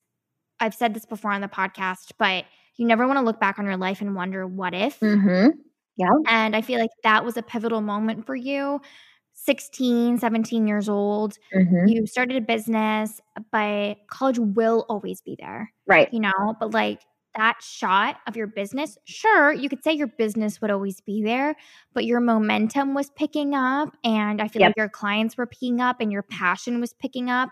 [0.59, 2.45] I've said this before on the podcast, but
[2.77, 4.99] you never want to look back on your life and wonder what if.
[4.99, 5.49] Mm-hmm.
[5.97, 6.11] Yeah.
[6.27, 8.81] And I feel like that was a pivotal moment for you.
[9.33, 11.37] 16, 17 years old.
[11.53, 11.87] Mm-hmm.
[11.87, 15.71] You started a business, but college will always be there.
[15.85, 16.11] Right.
[16.13, 17.01] You know, but like
[17.35, 21.55] that shot of your business, sure, you could say your business would always be there,
[21.93, 23.95] but your momentum was picking up.
[24.03, 24.69] And I feel yep.
[24.69, 27.49] like your clients were picking up and your passion was picking up.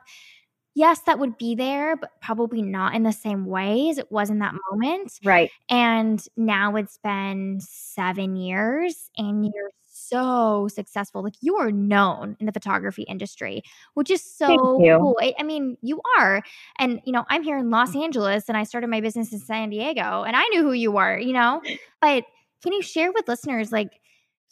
[0.76, 4.32] Yes, that would be there, but probably not in the same way as it was
[4.32, 5.20] in that moment.
[5.24, 5.52] Right.
[5.70, 9.70] And now it's been seven years and you're
[10.10, 11.24] so successful.
[11.24, 13.64] Like you are known in the photography industry,
[13.94, 15.18] which is so cool.
[15.22, 16.42] I, I, mean, you are.
[16.80, 18.04] And, you know, I'm here in Los mm.
[18.04, 21.18] Angeles and I started my business in San Diego and I knew who you were,
[21.18, 21.62] you know?
[22.02, 22.26] But
[22.62, 23.90] can you share with listeners, like,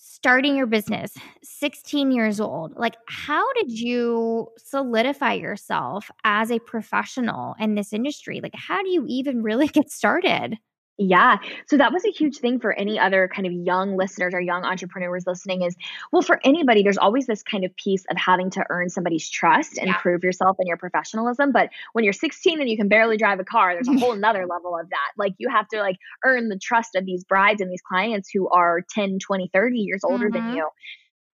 [0.03, 7.53] starting your business 16 years old like how did you solidify yourself as a professional
[7.59, 10.57] in this industry like how do you even really get started
[11.01, 11.37] yeah.
[11.67, 14.63] So that was a huge thing for any other kind of young listeners or young
[14.63, 15.75] entrepreneurs listening is
[16.11, 19.77] well, for anybody, there's always this kind of piece of having to earn somebody's trust
[19.77, 19.97] and yeah.
[19.97, 21.51] prove yourself and your professionalism.
[21.51, 24.45] But when you're 16 and you can barely drive a car, there's a whole nother
[24.45, 25.11] level of that.
[25.17, 28.47] Like you have to like earn the trust of these brides and these clients who
[28.49, 30.47] are 10, 20, 30 years older mm-hmm.
[30.47, 30.67] than you.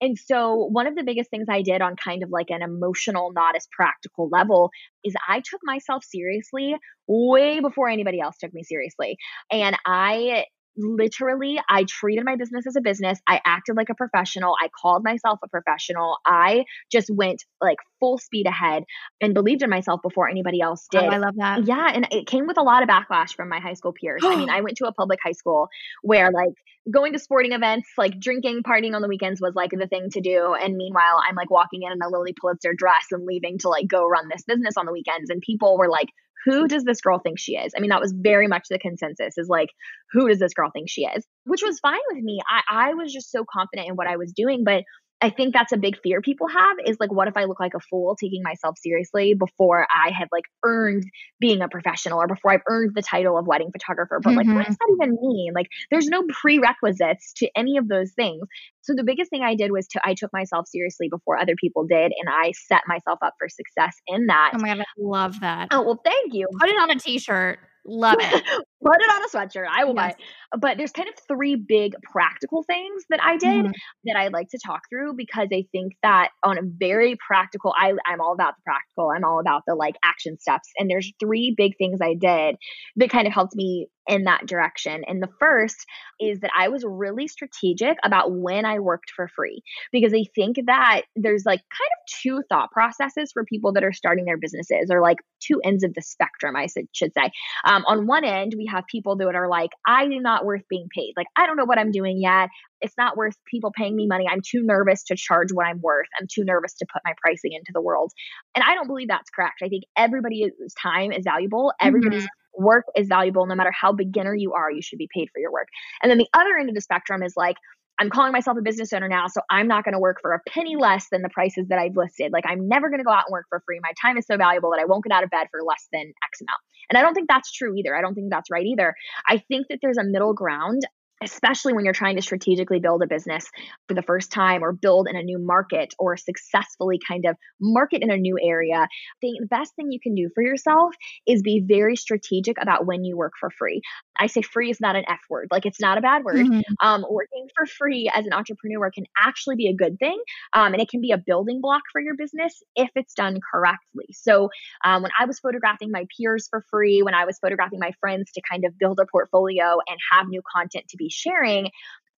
[0.01, 3.31] And so, one of the biggest things I did on kind of like an emotional,
[3.33, 4.69] not as practical level
[5.03, 6.75] is I took myself seriously
[7.07, 9.17] way before anybody else took me seriously.
[9.51, 10.45] And I
[10.77, 13.19] literally i treated my business as a business.
[13.27, 14.55] I acted like a professional.
[14.61, 16.17] I called myself a professional.
[16.25, 18.83] I just went like full speed ahead
[19.21, 21.09] and believed in myself before anybody else oh, did.
[21.09, 21.65] Oh, i love that.
[21.65, 24.21] Yeah and it came with a lot of backlash from my high school peers.
[24.23, 25.69] I mean i went to a public high school
[26.01, 26.53] where like
[26.91, 30.21] going to sporting events like drinking partying on the weekends was like the thing to
[30.21, 30.53] do.
[30.53, 33.87] And meanwhile i'm like walking in in a lilly pulitzer dress and leaving to like
[33.87, 35.29] go run this business on the weekends.
[35.29, 36.09] And people were like
[36.47, 37.73] who does this girl think she is?
[37.75, 39.67] I mean, that was very much the consensus is like,
[40.13, 41.25] who does this girl think she is?
[41.43, 42.39] Which was fine with me.
[42.47, 44.63] I, I was just so confident in what I was doing.
[44.63, 44.83] But
[45.19, 47.73] I think that's a big fear people have is like, what if I look like
[47.73, 51.05] a fool taking myself seriously before I have like earned
[51.39, 54.19] being a professional or before I've earned the title of wedding photographer?
[54.21, 54.37] But mm-hmm.
[54.37, 54.71] like, what mm-hmm.
[54.71, 55.53] does that even mean?
[55.55, 58.41] Like, there's no prerequisites to any of those things.
[58.81, 61.85] So the biggest thing I did was to, I took myself seriously before other people
[61.85, 62.11] did.
[62.19, 64.51] And I set myself up for success in that.
[64.53, 65.69] Oh my God, I love that.
[65.71, 66.47] Oh, well, thank you.
[66.59, 67.57] Put it on a t shirt.
[67.87, 68.43] Love it.
[68.83, 69.67] Put it on a sweatshirt.
[69.69, 70.03] I will yes.
[70.03, 70.59] buy it.
[70.59, 73.71] But there's kind of three big practical things that I did mm-hmm.
[74.05, 77.93] that I'd like to talk through because I think that on a very practical, I,
[78.05, 79.11] I'm all about the practical.
[79.15, 80.69] I'm all about the like action steps.
[80.77, 82.55] And there's three big things I did
[82.97, 85.03] that kind of helped me in that direction.
[85.05, 85.85] And the first
[86.19, 89.61] is that I was really strategic about when I worked for free
[89.91, 93.93] because I think that there's like kind of two thought processes for people that are
[93.93, 97.31] starting their businesses or like two ends of the spectrum, I should say.
[97.65, 101.13] Um, on one end, we have people that are like, I'm not worth being paid.
[101.17, 102.49] Like, I don't know what I'm doing yet.
[102.81, 104.25] It's not worth people paying me money.
[104.29, 106.07] I'm too nervous to charge what I'm worth.
[106.19, 108.11] I'm too nervous to put my pricing into the world.
[108.55, 109.61] And I don't believe that's correct.
[109.63, 110.51] I think everybody's
[110.81, 111.73] time is valuable.
[111.81, 115.29] Everybody's mm-hmm work is valuable no matter how beginner you are, you should be paid
[115.31, 115.67] for your work.
[116.01, 117.55] And then the other end of the spectrum is like,
[117.99, 120.39] I'm calling myself a business owner now, so I'm not going to work for a
[120.47, 122.31] penny less than the prices that I've listed.
[122.31, 123.79] Like, I'm never going to go out and work for free.
[123.81, 126.01] My time is so valuable that I won't get out of bed for less than
[126.01, 126.59] X amount.
[126.89, 127.95] And I don't think that's true either.
[127.95, 128.95] I don't think that's right either.
[129.27, 130.83] I think that there's a middle ground
[131.23, 133.49] especially when you're trying to strategically build a business
[133.87, 138.01] for the first time or build in a new market or successfully kind of market
[138.03, 138.87] in a new area,
[139.21, 140.93] the best thing you can do for yourself
[141.25, 143.81] is be very strategic about when you work for free.
[144.19, 146.37] I say free is not an F word, like it's not a bad word.
[146.37, 146.61] Mm-hmm.
[146.81, 150.19] Um, working for free as an entrepreneur can actually be a good thing.
[150.53, 154.07] Um, and it can be a building block for your business if it's done correctly.
[154.11, 154.49] So
[154.83, 158.31] um, when I was photographing my peers for free, when I was photographing my friends
[158.33, 161.69] to kind of build a portfolio and have new content to be sharing,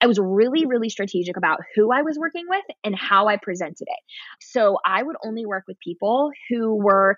[0.01, 3.87] I was really, really strategic about who I was working with and how I presented
[3.87, 3.99] it.
[4.39, 7.15] So I would only work with people who were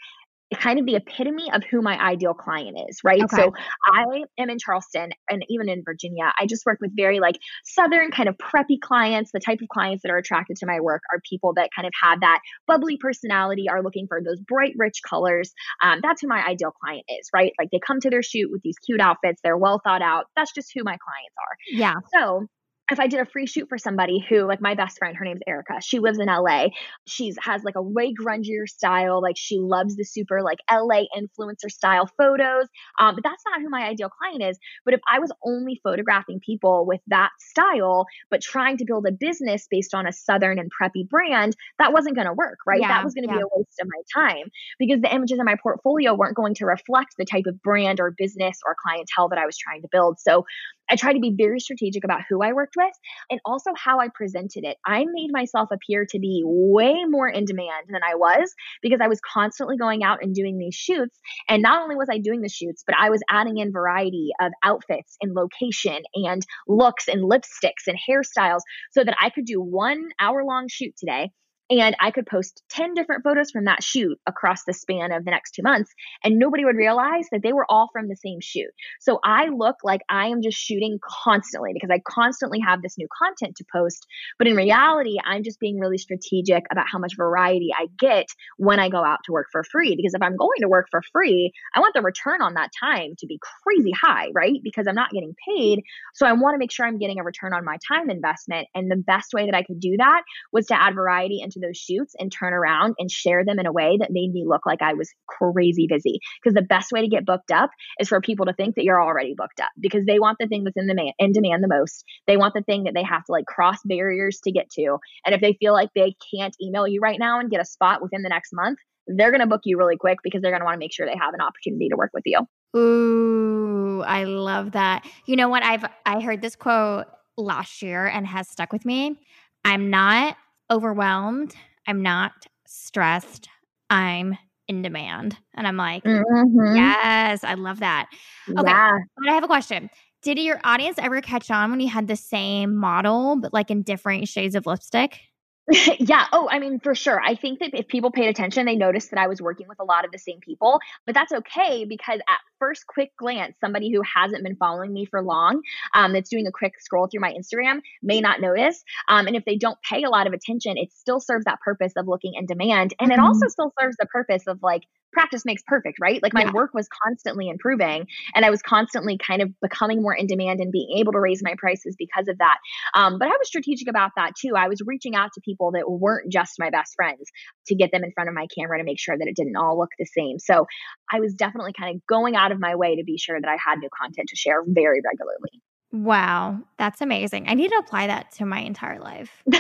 [0.56, 3.22] kind of the epitome of who my ideal client is, right?
[3.22, 3.36] Okay.
[3.36, 3.54] So
[3.86, 8.12] I am in Charleston and even in Virginia, I just work with very like southern
[8.12, 9.32] kind of preppy clients.
[9.32, 11.94] The type of clients that are attracted to my work are people that kind of
[12.02, 15.54] have that bubbly personality, are looking for those bright, rich colors.
[15.82, 17.54] Um, that's who my ideal client is, right?
[17.60, 20.26] Like they come to their shoot with these cute outfits, they're well thought out.
[20.36, 21.58] That's just who my clients are.
[21.72, 21.96] Yeah.
[22.14, 22.48] So
[22.92, 25.42] if I did a free shoot for somebody who, like my best friend, her name's
[25.48, 25.80] Erica.
[25.82, 26.68] She lives in LA.
[27.08, 29.22] She's has like a way grungier style.
[29.22, 32.68] Like she loves the super like LA influencer style photos.
[33.00, 34.60] Um, but that's not who my ideal client is.
[34.84, 39.12] But if I was only photographing people with that style, but trying to build a
[39.12, 42.82] business based on a southern and preppy brand, that wasn't going to work, right?
[42.82, 43.38] Yeah, that was going to yeah.
[43.38, 46.66] be a waste of my time because the images in my portfolio weren't going to
[46.66, 50.20] reflect the type of brand or business or clientele that I was trying to build.
[50.20, 50.46] So
[50.92, 52.92] I try to be very strategic about who I worked with
[53.30, 54.78] and also how I presented it.
[54.86, 59.08] I made myself appear to be way more in demand than I was because I
[59.08, 61.18] was constantly going out and doing these shoots.
[61.48, 64.52] And not only was I doing the shoots, but I was adding in variety of
[64.64, 70.10] outfits and location and looks and lipsticks and hairstyles so that I could do one
[70.20, 71.32] hour long shoot today
[71.72, 75.32] and I could post 10 different photos from that shoot across the span of the
[75.32, 75.90] next two months,
[76.22, 78.70] and nobody would realize that they were all from the same shoot.
[79.00, 83.08] So I look like I am just shooting constantly because I constantly have this new
[83.18, 84.06] content to post.
[84.38, 88.82] But in reality, I'm just being really strategic about how much variety I get when
[88.82, 89.96] I go out to work for free.
[89.96, 93.14] Because if I'm going to work for free, I want the return on that time
[93.20, 94.60] to be crazy high, right?
[94.62, 95.84] Because I'm not getting paid.
[96.16, 98.68] So I want to make sure I'm getting a return on my time investment.
[98.76, 101.78] And the best way that I could do that was to add variety into those
[101.78, 104.82] shoots and turn around and share them in a way that made me look like
[104.82, 106.20] I was crazy busy.
[106.42, 107.70] Because the best way to get booked up
[108.00, 110.64] is for people to think that you're already booked up because they want the thing
[110.64, 112.04] that's in the man, in demand the most.
[112.28, 114.98] They want the thing that they have to like cross barriers to get to.
[115.26, 118.02] And if they feel like they can't email you right now and get a spot
[118.02, 120.66] within the next month, they're going to book you really quick because they're going to
[120.66, 122.40] want to make sure they have an opportunity to work with you.
[122.80, 125.06] Ooh, I love that.
[125.26, 125.64] You know what?
[125.64, 127.06] I've I heard this quote
[127.38, 129.20] last year and has stuck with me.
[129.66, 130.38] I'm not
[130.72, 131.54] overwhelmed.
[131.88, 132.32] I'm not
[132.66, 133.50] stressed.
[133.90, 135.38] I'm in demand.
[135.54, 136.76] And I'm like, mm-hmm.
[136.76, 138.08] yes, I love that.
[138.50, 138.62] Okay.
[138.66, 138.98] Yeah.
[139.18, 139.90] But I have a question.
[140.24, 143.82] Did your audience ever catch on when you had the same model, but like in
[143.82, 145.20] different shades of lipstick?
[146.00, 146.28] yeah.
[146.32, 147.20] Oh, I mean, for sure.
[147.22, 149.84] I think that if people paid attention, they noticed that I was working with a
[149.84, 154.02] lot of the same people, but that's okay because at first quick glance, somebody who
[154.02, 155.62] hasn't been following me for long,
[155.96, 158.84] um, that's doing a quick scroll through my Instagram may not notice.
[159.10, 161.94] Um, and if they don't pay a lot of attention, it still serves that purpose
[161.98, 162.94] of looking in demand.
[163.00, 163.20] And mm-hmm.
[163.20, 166.22] it also still serves the purpose of like practice makes perfect, right?
[166.22, 166.52] Like my yeah.
[166.52, 170.72] work was constantly improving and I was constantly kind of becoming more in demand and
[170.72, 172.58] being able to raise my prices because of that.
[172.94, 174.54] Um, but I was strategic about that too.
[174.56, 177.24] I was reaching out to people that weren't just my best friends
[177.68, 179.78] to get them in front of my camera to make sure that it didn't all
[179.78, 180.40] look the same.
[180.40, 180.66] So
[181.12, 183.58] I was definitely kind of going out of my way to be sure that I
[183.64, 185.62] had new content to share very regularly.
[185.92, 187.50] Wow, that's amazing.
[187.50, 189.44] I need to apply that to my entire life.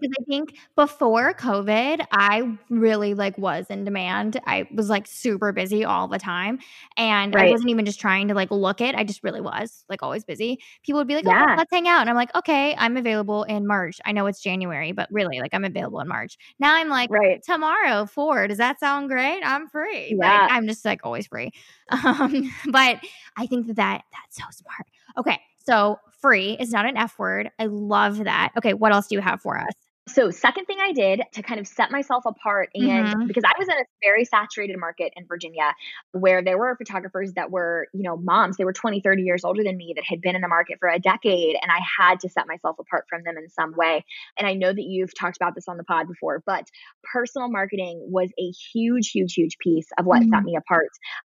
[0.00, 4.40] because I think before COVID, I really like was in demand.
[4.46, 6.58] I was like super busy all the time.
[6.96, 7.48] And right.
[7.48, 8.94] I wasn't even just trying to like look it.
[8.94, 10.58] I just really was like always busy.
[10.82, 11.54] People would be like, oh, yeah.
[11.56, 12.02] let's hang out.
[12.02, 14.00] And I'm like, okay, I'm available in March.
[14.04, 16.36] I know it's January, but really like I'm available in March.
[16.58, 17.42] Now I'm like, right.
[17.42, 18.48] tomorrow, four.
[18.48, 19.40] Does that sound great?
[19.42, 20.16] I'm free.
[20.18, 20.40] Yeah.
[20.40, 21.52] Like, I'm just like always free.
[21.90, 23.00] Um, but
[23.38, 24.86] I think that, that that's so smart.
[25.16, 25.40] Okay.
[25.64, 27.50] So free is not an F word.
[27.58, 28.52] I love that.
[28.58, 28.74] Okay.
[28.74, 29.72] What else do you have for us?
[30.08, 33.26] So, second thing I did to kind of set myself apart, and mm-hmm.
[33.26, 35.74] because I was in a very saturated market in Virginia
[36.12, 39.62] where there were photographers that were, you know, moms, they were 20, 30 years older
[39.62, 42.28] than me that had been in the market for a decade, and I had to
[42.28, 44.04] set myself apart from them in some way.
[44.38, 46.66] And I know that you've talked about this on the pod before, but
[47.12, 50.30] personal marketing was a huge, huge, huge piece of what mm-hmm.
[50.30, 50.88] set me apart.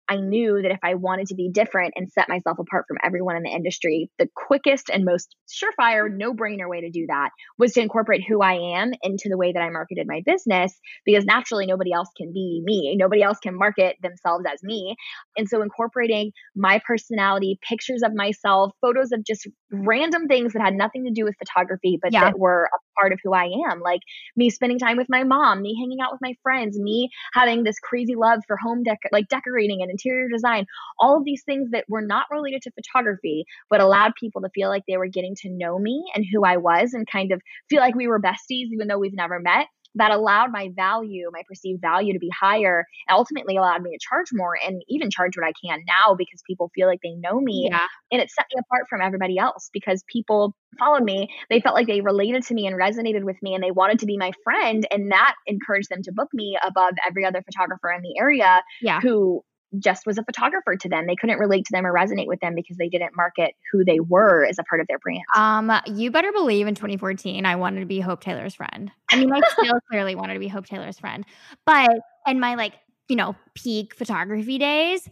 [0.10, 3.36] I knew that if I wanted to be different and set myself apart from everyone
[3.36, 7.74] in the industry, the quickest and most surefire, no brainer way to do that was
[7.74, 11.66] to incorporate who I am into the way that I marketed my business because naturally
[11.66, 12.96] nobody else can be me.
[12.98, 14.96] Nobody else can market themselves as me.
[15.38, 20.74] And so incorporating my personality, pictures of myself, photos of just random things that had
[20.74, 22.26] nothing to do with photography, but yeah.
[22.26, 24.02] that were a part of who I am, like
[24.36, 27.80] me spending time with my mom, me hanging out with my friends, me having this
[27.80, 30.66] crazy love for home dec like decorating and interior design,
[31.00, 34.70] all of these things that were not related to photography, but allowed people to feel
[34.70, 37.80] like they were getting to know me and who I was and kind of feel
[37.80, 41.82] like we were besties, even though we've never met that allowed my value, my perceived
[41.82, 45.46] value to be higher and ultimately allowed me to charge more and even charge what
[45.46, 47.70] I can now because people feel like they know me.
[47.72, 47.86] Yeah.
[48.12, 51.30] And it set me apart from everybody else because people followed me.
[51.50, 54.06] They felt like they related to me and resonated with me and they wanted to
[54.06, 54.88] be my friend.
[54.92, 59.00] And that encouraged them to book me above every other photographer in the area yeah.
[59.02, 59.44] who
[59.80, 61.06] just was a photographer to them.
[61.08, 64.00] They couldn't relate to them or resonate with them because they didn't market who they
[64.00, 65.24] were as a part of their brand.
[65.36, 68.92] Um, you better believe in 2014, I wanted to be Hope Taylor's friend.
[69.12, 71.26] I mean, I still clearly wanted to be Hope Taylor's friend,
[71.66, 71.90] but
[72.26, 72.74] in my like,
[73.10, 75.08] you know, peak photography days,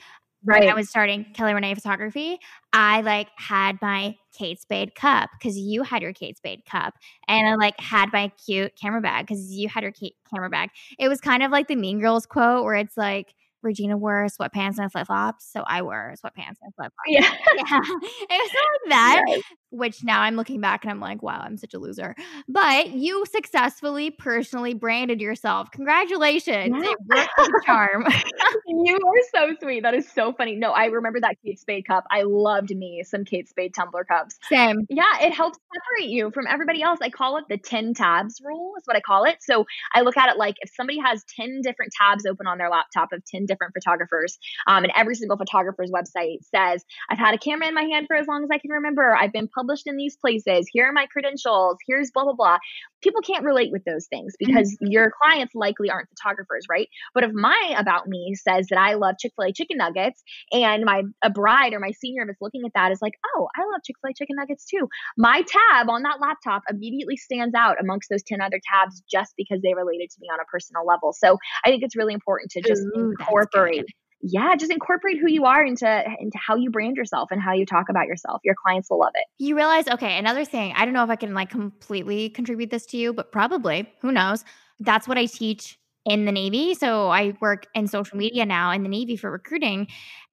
[0.46, 0.62] right.
[0.62, 2.40] when I was starting Kelly Renee photography,
[2.74, 6.94] I like had my Kate Spade cup because you had your Kate Spade cup,
[7.28, 10.70] and I like had my cute camera bag because you had your Kate camera bag.
[11.00, 13.34] It was kind of like the Mean Girls quote where it's like
[13.66, 17.08] Regina wore sweatpants and flip flops, so I wore sweatpants and flip flops.
[17.08, 17.80] Yeah, yeah,
[18.30, 19.24] it was like that.
[19.28, 19.42] Yes.
[19.72, 22.16] Which now I'm looking back and I'm like, wow, I'm such a loser.
[22.48, 25.70] But you successfully personally branded yourself.
[25.72, 26.74] Congratulations!
[26.74, 28.06] It worked charm.
[28.68, 29.84] you are so sweet.
[29.84, 30.56] That is so funny.
[30.56, 32.06] No, I remember that Kate Spade cup.
[32.10, 34.38] I loved me some Kate Spade tumbler cups.
[34.50, 34.86] Same.
[34.90, 37.00] Yeah, it helps separate you from everybody else.
[37.02, 39.38] I call it the 10 tabs rule, is what I call it.
[39.42, 42.70] So I look at it like if somebody has 10 different tabs open on their
[42.70, 44.38] laptop of 10 different photographers,
[44.68, 48.16] um, and every single photographer's website says, I've had a camera in my hand for
[48.16, 49.16] as long as I can remember.
[49.16, 50.68] I've been published in these places.
[50.72, 51.78] Here are my credentials.
[51.88, 52.58] Here's blah, blah, blah.
[53.02, 54.92] People can't relate with those things because mm-hmm.
[54.92, 56.88] your clients likely aren't photographers, right?
[57.14, 60.84] But if my about me says that I love Chick fil A chicken nuggets, and
[60.86, 63.82] my a bride or my senior that's looking at that is like, oh, I love
[63.86, 64.88] Chick fil A chicken nuggets too.
[65.18, 69.62] My tab on that laptop immediately stands out amongst those 10 other tabs just because
[69.62, 71.14] they related to me on a personal level.
[71.14, 73.86] So I think it's really important to just Ooh, incorporate
[74.28, 77.64] yeah, just incorporate who you are into into how you brand yourself and how you
[77.64, 78.42] talk about yourself.
[78.44, 79.26] Your clients will love it.
[79.38, 82.88] You realize, okay, another thing, I don't know if I can like completely contribute this
[82.88, 84.44] to you, but probably, who knows?
[84.80, 86.74] That's what I teach in the Navy.
[86.74, 89.88] So I work in social media now in the Navy for recruiting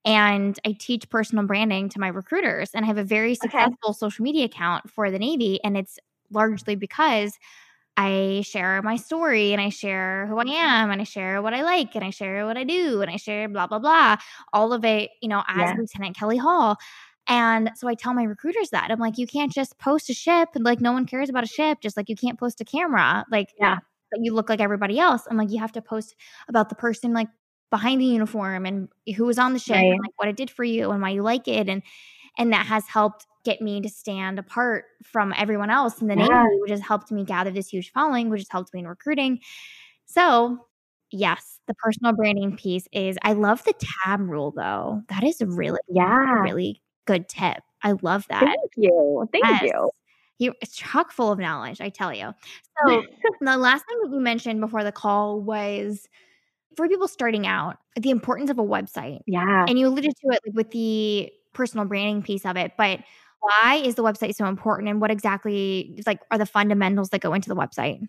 [0.04, 3.96] and I teach personal branding to my recruiters and I have a very successful okay.
[3.96, 5.98] social media account for the Navy and it's
[6.30, 7.38] largely because
[7.96, 11.62] I share my story and I share who I am and I share what I
[11.62, 14.16] like and I share what I do and I share blah, blah, blah.
[14.52, 15.74] All of it, you know, as yeah.
[15.78, 16.76] Lieutenant Kelly Hall.
[17.28, 20.50] And so I tell my recruiters that I'm like, you can't just post a ship
[20.54, 23.24] and like no one cares about a ship, just like you can't post a camera.
[23.30, 23.78] Like, yeah,
[24.16, 25.22] you look like everybody else.
[25.30, 26.16] I'm like, you have to post
[26.48, 27.28] about the person like
[27.70, 29.86] behind the uniform and who was on the ship right.
[29.86, 31.68] and like what it did for you and why you like it.
[31.68, 31.82] And
[32.38, 36.26] and that has helped get me to stand apart from everyone else in the yeah.
[36.26, 39.40] Navy, which has helped me gather this huge following, which has helped me in recruiting.
[40.06, 40.58] So,
[41.10, 43.74] yes, the personal branding piece is I love the
[44.04, 45.02] tab rule though.
[45.08, 47.62] That is a really, yeah, really good tip.
[47.82, 48.44] I love that.
[48.44, 49.28] Thank you.
[49.32, 49.62] Thank yes.
[49.62, 49.90] you.
[50.38, 52.32] You, it's chock full of knowledge, I tell you.
[52.86, 53.04] So,
[53.40, 56.08] the last thing that you mentioned before the call was
[56.76, 59.20] for people starting out, the importance of a website.
[59.26, 59.66] Yeah.
[59.68, 63.00] And you alluded to it with the personal branding piece of it, but
[63.40, 67.34] why is the website so important and what exactly like are the fundamentals that go
[67.34, 68.06] into the website?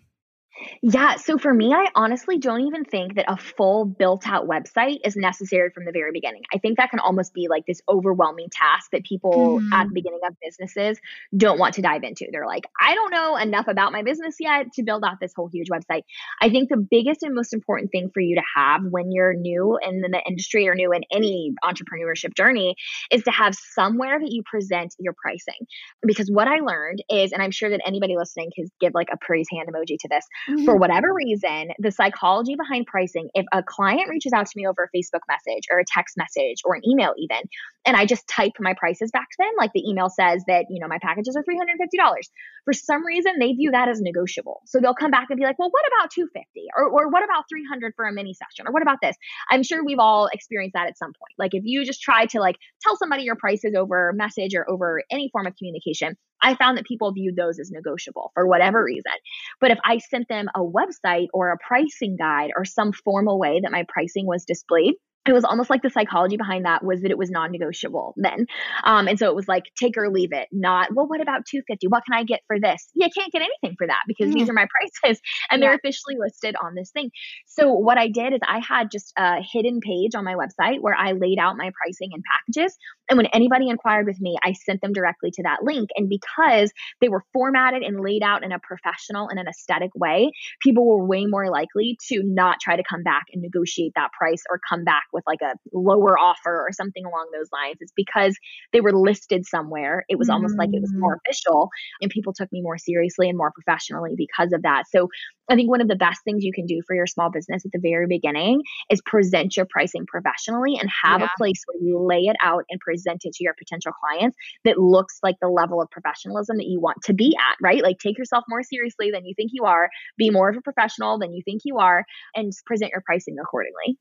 [0.82, 1.16] Yeah.
[1.16, 5.16] So for me, I honestly don't even think that a full built out website is
[5.16, 6.42] necessary from the very beginning.
[6.52, 9.72] I think that can almost be like this overwhelming task that people mm.
[9.72, 10.98] at the beginning of businesses
[11.36, 12.26] don't want to dive into.
[12.30, 15.48] They're like, I don't know enough about my business yet to build out this whole
[15.52, 16.02] huge website.
[16.40, 19.78] I think the biggest and most important thing for you to have when you're new
[19.84, 22.76] in the industry or new in any entrepreneurship journey
[23.10, 25.66] is to have somewhere that you present your pricing.
[26.06, 29.16] Because what I learned is, and I'm sure that anybody listening can give like a
[29.16, 30.64] praise hand emoji to this Mm-hmm.
[30.64, 34.84] For whatever reason, the psychology behind pricing, if a client reaches out to me over
[34.84, 37.38] a Facebook message or a text message or an email, even,
[37.86, 40.80] and I just type my prices back to them, like the email says that, you
[40.80, 42.20] know, my packages are $350.
[42.64, 44.62] For some reason, they view that as negotiable.
[44.66, 47.44] So they'll come back and be like, well, what about 250 or, or what about
[47.48, 48.66] 300 for a mini session?
[48.66, 49.16] Or what about this?
[49.50, 51.34] I'm sure we've all experienced that at some point.
[51.38, 55.02] Like if you just try to like tell somebody your prices over message or over
[55.10, 59.12] any form of communication, I found that people viewed those as negotiable for whatever reason.
[59.60, 63.60] But if I sent them a website or a pricing guide or some formal way
[63.62, 64.94] that my pricing was displayed,
[65.26, 68.46] it was almost like the psychology behind that was that it was non-negotiable then
[68.84, 71.88] um, and so it was like take or leave it not well what about 250
[71.88, 74.38] what can i get for this Yeah, you can't get anything for that because mm-hmm.
[74.38, 74.66] these are my
[75.02, 75.20] prices
[75.50, 75.68] and yeah.
[75.68, 77.10] they're officially listed on this thing
[77.46, 80.94] so what i did is i had just a hidden page on my website where
[80.94, 82.76] i laid out my pricing and packages
[83.08, 86.72] and when anybody inquired with me i sent them directly to that link and because
[87.00, 90.30] they were formatted and laid out in a professional and an aesthetic way
[90.60, 94.42] people were way more likely to not try to come back and negotiate that price
[94.50, 97.76] or come back with like a lower offer or something along those lines.
[97.80, 98.36] It's because
[98.72, 100.04] they were listed somewhere.
[100.08, 101.18] It was almost like it was more mm.
[101.24, 101.68] official
[102.00, 104.84] and people took me more seriously and more professionally because of that.
[104.90, 105.08] So
[105.48, 107.72] I think one of the best things you can do for your small business at
[107.72, 111.26] the very beginning is present your pricing professionally and have yeah.
[111.26, 114.78] a place where you lay it out and present it to your potential clients that
[114.78, 117.82] looks like the level of professionalism that you want to be at, right?
[117.82, 121.18] Like take yourself more seriously than you think you are, be more of a professional
[121.18, 123.98] than you think you are, and present your pricing accordingly.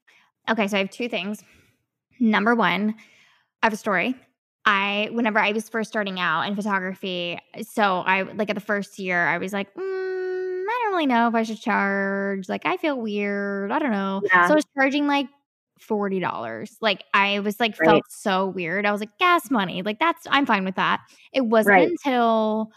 [0.50, 1.44] Okay, so I have two things.
[2.20, 2.96] Number one,
[3.62, 4.16] I have a story.
[4.66, 7.38] I, whenever I was first starting out in photography,
[7.70, 10.13] so I, like at the first year, I was like, mm,
[10.94, 12.48] really know if I should charge.
[12.48, 13.72] Like, I feel weird.
[13.72, 14.22] I don't know.
[14.26, 14.48] Yeah.
[14.48, 15.28] So I was charging like
[15.82, 16.70] $40.
[16.82, 17.90] Like, I was like, right.
[17.90, 18.86] felt so weird.
[18.86, 19.82] I was like, gas money.
[19.82, 21.02] Like, that's, I'm fine with that.
[21.34, 21.90] It wasn't right.
[21.90, 22.72] until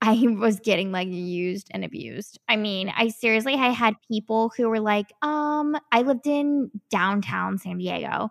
[0.00, 2.38] I was getting like used and abused.
[2.48, 7.58] I mean, I seriously, I had people who were like, um, I lived in downtown
[7.58, 8.30] San Diego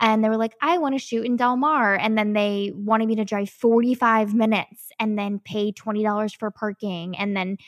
[0.00, 1.96] and they were like, I want to shoot in Del Mar.
[1.96, 7.16] And then they wanted me to drive 45 minutes and then pay $20 for parking
[7.16, 7.58] and then,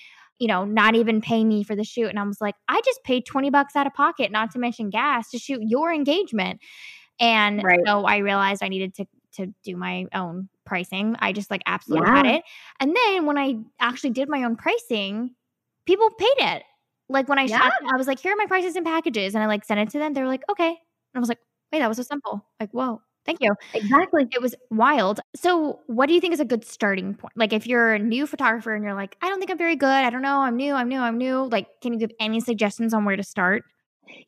[0.40, 2.08] you know, not even pay me for the shoot.
[2.08, 4.90] And I was like, I just paid 20 bucks out of pocket, not to mention
[4.90, 6.60] gas to shoot your engagement.
[7.20, 7.78] And right.
[7.86, 11.14] so I realized I needed to to do my own pricing.
[11.20, 12.16] I just like absolutely yeah.
[12.16, 12.42] had it.
[12.80, 15.36] And then when I actually did my own pricing,
[15.86, 16.62] people paid it.
[17.08, 17.58] Like when I yeah.
[17.58, 19.34] shot, I was like, here are my prices and packages.
[19.34, 20.14] And I like sent it to them.
[20.14, 20.68] They were like, okay.
[20.68, 20.76] And
[21.14, 21.38] I was like,
[21.72, 22.44] wait, that was so simple.
[22.58, 23.02] Like, whoa.
[23.26, 23.54] Thank you.
[23.74, 24.26] Exactly.
[24.32, 25.20] It was wild.
[25.36, 27.32] So, what do you think is a good starting point?
[27.36, 29.88] Like, if you're a new photographer and you're like, I don't think I'm very good.
[29.88, 30.40] I don't know.
[30.40, 30.74] I'm new.
[30.74, 30.98] I'm new.
[30.98, 31.44] I'm new.
[31.44, 33.64] Like, can you give any suggestions on where to start?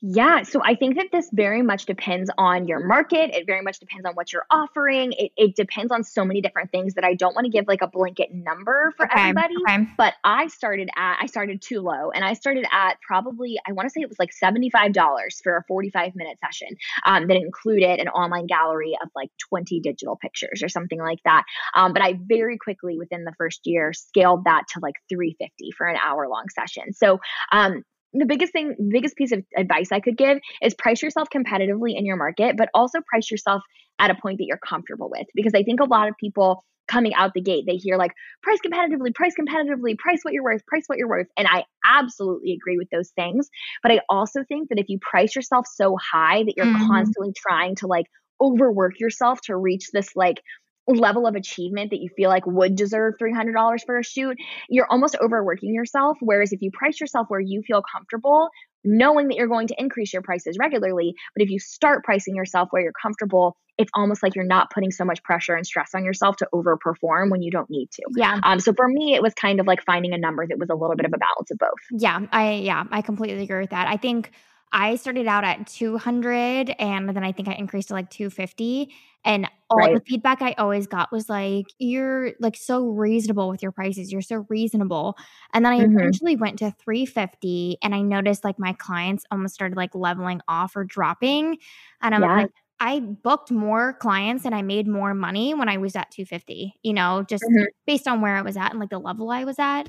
[0.01, 3.31] Yeah, so I think that this very much depends on your market.
[3.35, 5.13] It very much depends on what you're offering.
[5.13, 7.83] It, it depends on so many different things that I don't want to give like
[7.83, 9.55] a blanket number for okay, everybody.
[9.69, 9.87] Okay.
[9.97, 13.87] But I started at, I started too low and I started at probably, I want
[13.87, 16.77] to say it was like $75 for a 45 minute session
[17.07, 21.45] um, that included an online gallery of like 20 digital pictures or something like that.
[21.75, 25.87] Um, but I very quickly within the first year scaled that to like 350 for
[25.87, 26.93] an hour long session.
[26.93, 27.21] So
[27.53, 31.97] um, the biggest thing, biggest piece of advice I could give is price yourself competitively
[31.97, 33.63] in your market, but also price yourself
[33.99, 35.27] at a point that you're comfortable with.
[35.35, 38.59] Because I think a lot of people coming out the gate, they hear like price
[38.65, 41.29] competitively, price competitively, price what you're worth, price what you're worth.
[41.37, 43.49] And I absolutely agree with those things.
[43.83, 46.87] But I also think that if you price yourself so high that you're mm-hmm.
[46.89, 48.07] constantly trying to like
[48.41, 50.43] overwork yourself to reach this like
[50.87, 54.37] level of achievement that you feel like would deserve $300 for a shoot,
[54.69, 56.17] you're almost overworking yourself.
[56.21, 58.49] Whereas if you price yourself where you feel comfortable,
[58.85, 62.69] knowing that you're going to increase your prices regularly, but if you start pricing yourself
[62.71, 66.05] where you're comfortable, it's almost like you're not putting so much pressure and stress on
[66.05, 68.03] yourself to overperform when you don't need to.
[68.17, 68.39] Yeah.
[68.43, 68.61] Um.
[68.61, 70.95] So for me, it was kind of like finding a number that was a little
[70.97, 72.01] bit of a balance of both.
[72.01, 72.21] Yeah.
[72.31, 73.89] I yeah I completely agree with that.
[73.89, 74.31] I think
[74.73, 78.91] I started out at 200 and then I think I increased to like 250
[79.25, 79.95] and all right.
[79.95, 84.11] the feedback I always got was like you're like so reasonable with your prices.
[84.11, 85.17] You're so reasonable.
[85.53, 85.99] And then I mm-hmm.
[85.99, 90.75] eventually went to 350 and I noticed like my clients almost started like leveling off
[90.75, 91.59] or dropping
[92.01, 92.37] and I'm yeah.
[92.37, 92.51] like
[92.81, 96.93] I booked more clients and I made more money when I was at 250, you
[96.93, 97.67] know, just mm-hmm.
[97.87, 99.89] based on where I was at and like the level I was at.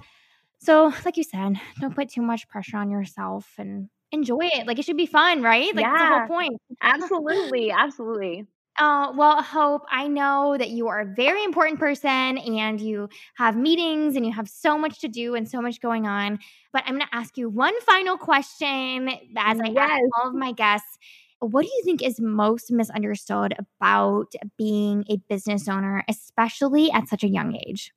[0.60, 4.68] So, like you said, don't put too much pressure on yourself and enjoy it.
[4.68, 5.76] Like it should be fun, right?
[5.76, 6.62] Like yeah, that's the whole point.
[6.82, 7.72] absolutely.
[7.84, 8.48] Absolutely.
[8.80, 13.56] Uh, well, Hope, I know that you are a very important person and you have
[13.56, 16.40] meetings and you have so much to do and so much going on.
[16.72, 19.78] But I'm going to ask you one final question as I yes.
[19.78, 20.98] ask all of my guests.
[21.40, 27.24] What do you think is most misunderstood about being a business owner, especially at such
[27.24, 27.94] a young age?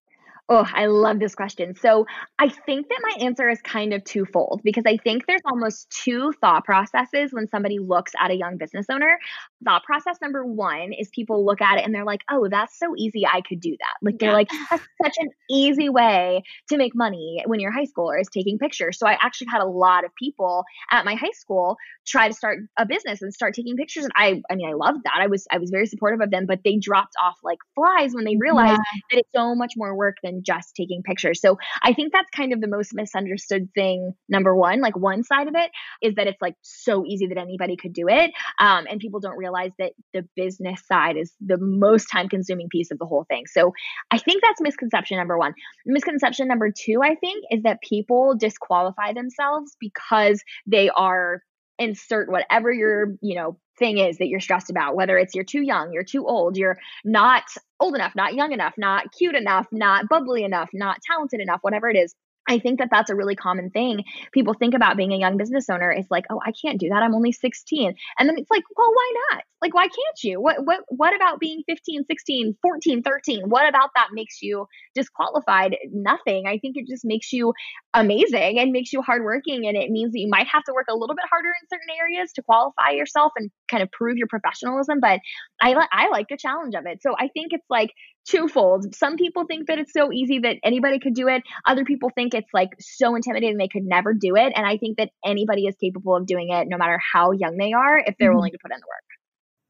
[0.48, 1.74] Oh, I love this question.
[1.74, 2.06] So
[2.38, 6.32] I think that my answer is kind of twofold because I think there's almost two
[6.40, 9.18] thought processes when somebody looks at a young business owner.
[9.64, 12.94] Thought process number one is people look at it and they're like, oh, that's so
[12.96, 13.26] easy.
[13.26, 13.94] I could do that.
[14.02, 14.34] Like, they're yeah.
[14.34, 18.58] like, that's such an easy way to make money when you're high schooler is taking
[18.58, 18.98] pictures.
[18.98, 21.76] So I actually had a lot of people at my high school
[22.06, 24.04] try to start a business and start taking pictures.
[24.04, 25.18] And I, I mean, I loved that.
[25.18, 28.24] I was, I was very supportive of them, but they dropped off like flies when
[28.24, 29.00] they realized yeah.
[29.10, 31.40] that it's so much more work than just taking pictures.
[31.40, 34.12] So I think that's kind of the most misunderstood thing.
[34.28, 35.70] Number one, like one side of it
[36.02, 38.30] is that it's like so easy that anybody could do it.
[38.60, 39.45] Um, and people don't realize
[39.78, 43.44] that the business side is the most time consuming piece of the whole thing.
[43.46, 43.72] So
[44.10, 45.54] I think that's misconception number one.
[45.84, 51.42] Misconception number two, I think, is that people disqualify themselves because they are
[51.78, 55.62] insert whatever your, you know, thing is that you're stressed about, whether it's you're too
[55.62, 57.44] young, you're too old, you're not
[57.78, 61.88] old enough, not young enough, not cute enough, not bubbly enough, not talented enough, whatever
[61.90, 62.14] it is.
[62.48, 64.04] I think that that's a really common thing.
[64.32, 65.90] People think about being a young business owner.
[65.90, 67.02] It's like, oh, I can't do that.
[67.02, 67.94] I'm only 16.
[68.18, 69.42] And then it's like, well, why not?
[69.62, 70.40] Like, why can't you?
[70.40, 73.48] What, what, what about being 15, 16, 14, 13?
[73.48, 75.76] What about that makes you disqualified?
[75.92, 76.46] Nothing.
[76.46, 77.52] I think it just makes you
[77.94, 79.66] amazing and makes you hardworking.
[79.66, 81.96] And it means that you might have to work a little bit harder in certain
[81.98, 85.00] areas to qualify yourself and kind of prove your professionalism.
[85.00, 85.20] But
[85.60, 87.02] I, I like the challenge of it.
[87.02, 87.90] So I think it's like
[88.28, 88.94] twofold.
[88.94, 91.42] Some people think that it's so easy that anybody could do it.
[91.66, 94.52] Other people think it's like so intimidating they could never do it.
[94.54, 97.72] And I think that anybody is capable of doing it no matter how young they
[97.72, 98.36] are if they're mm-hmm.
[98.36, 99.06] willing to put in the work.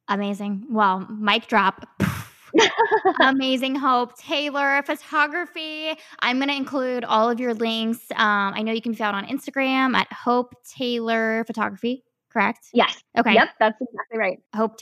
[0.09, 0.67] Amazing.
[0.71, 1.87] Well, mic drop.
[3.21, 5.95] Amazing Hope Taylor photography.
[6.21, 8.01] I'm going to include all of your links.
[8.13, 12.69] Um, I know you can be found on Instagram at Hope Taylor Photography, correct?
[12.73, 12.97] Yes.
[13.19, 13.35] Okay.
[13.35, 14.39] Yep, that's exactly right.
[14.55, 14.79] Hope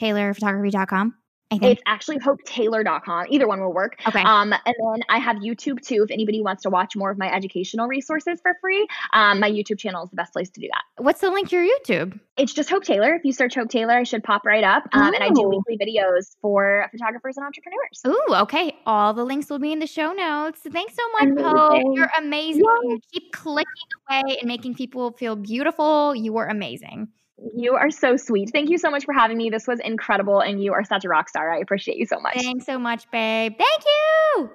[1.50, 3.26] It's actually hopetaylor.com.
[3.28, 3.96] Either one will work.
[4.06, 4.22] Okay.
[4.22, 6.02] Um, and then I have YouTube too.
[6.04, 9.78] If anybody wants to watch more of my educational resources for free, um, my YouTube
[9.78, 11.02] channel is the best place to do that.
[11.02, 12.18] What's the link to your YouTube?
[12.36, 13.14] It's just Hope Taylor.
[13.14, 14.84] If you search Hope Taylor, I should pop right up.
[14.92, 15.48] Um, and I do oh.
[15.48, 18.00] weekly videos for photographers and entrepreneurs.
[18.06, 18.76] Ooh, okay.
[18.86, 20.60] All the links will be in the show notes.
[20.68, 21.44] Thanks so much.
[21.44, 21.82] Hope.
[21.94, 22.64] You're amazing.
[22.64, 22.96] Yeah.
[23.12, 23.66] Keep clicking
[24.08, 26.14] away and making people feel beautiful.
[26.14, 27.08] You are amazing.
[27.52, 28.50] You are so sweet.
[28.52, 29.50] Thank you so much for having me.
[29.50, 31.52] This was incredible, and you are such a rock star.
[31.52, 32.34] I appreciate you so much.
[32.34, 33.54] Thanks so much, babe.
[33.58, 34.50] Thank you.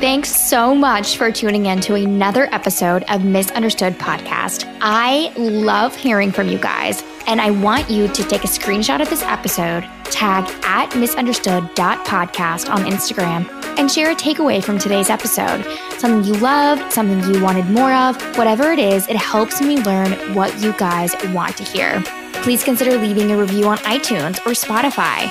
[0.00, 4.70] Thanks so much for tuning in to another episode of Misunderstood Podcast.
[4.82, 9.08] I love hearing from you guys, and I want you to take a screenshot of
[9.08, 15.64] this episode, tag at misunderstood.podcast on Instagram, and share a takeaway from today's episode.
[15.98, 20.12] Something you loved, something you wanted more of, whatever it is, it helps me learn
[20.34, 22.02] what you guys want to hear.
[22.42, 25.30] Please consider leaving a review on iTunes or Spotify.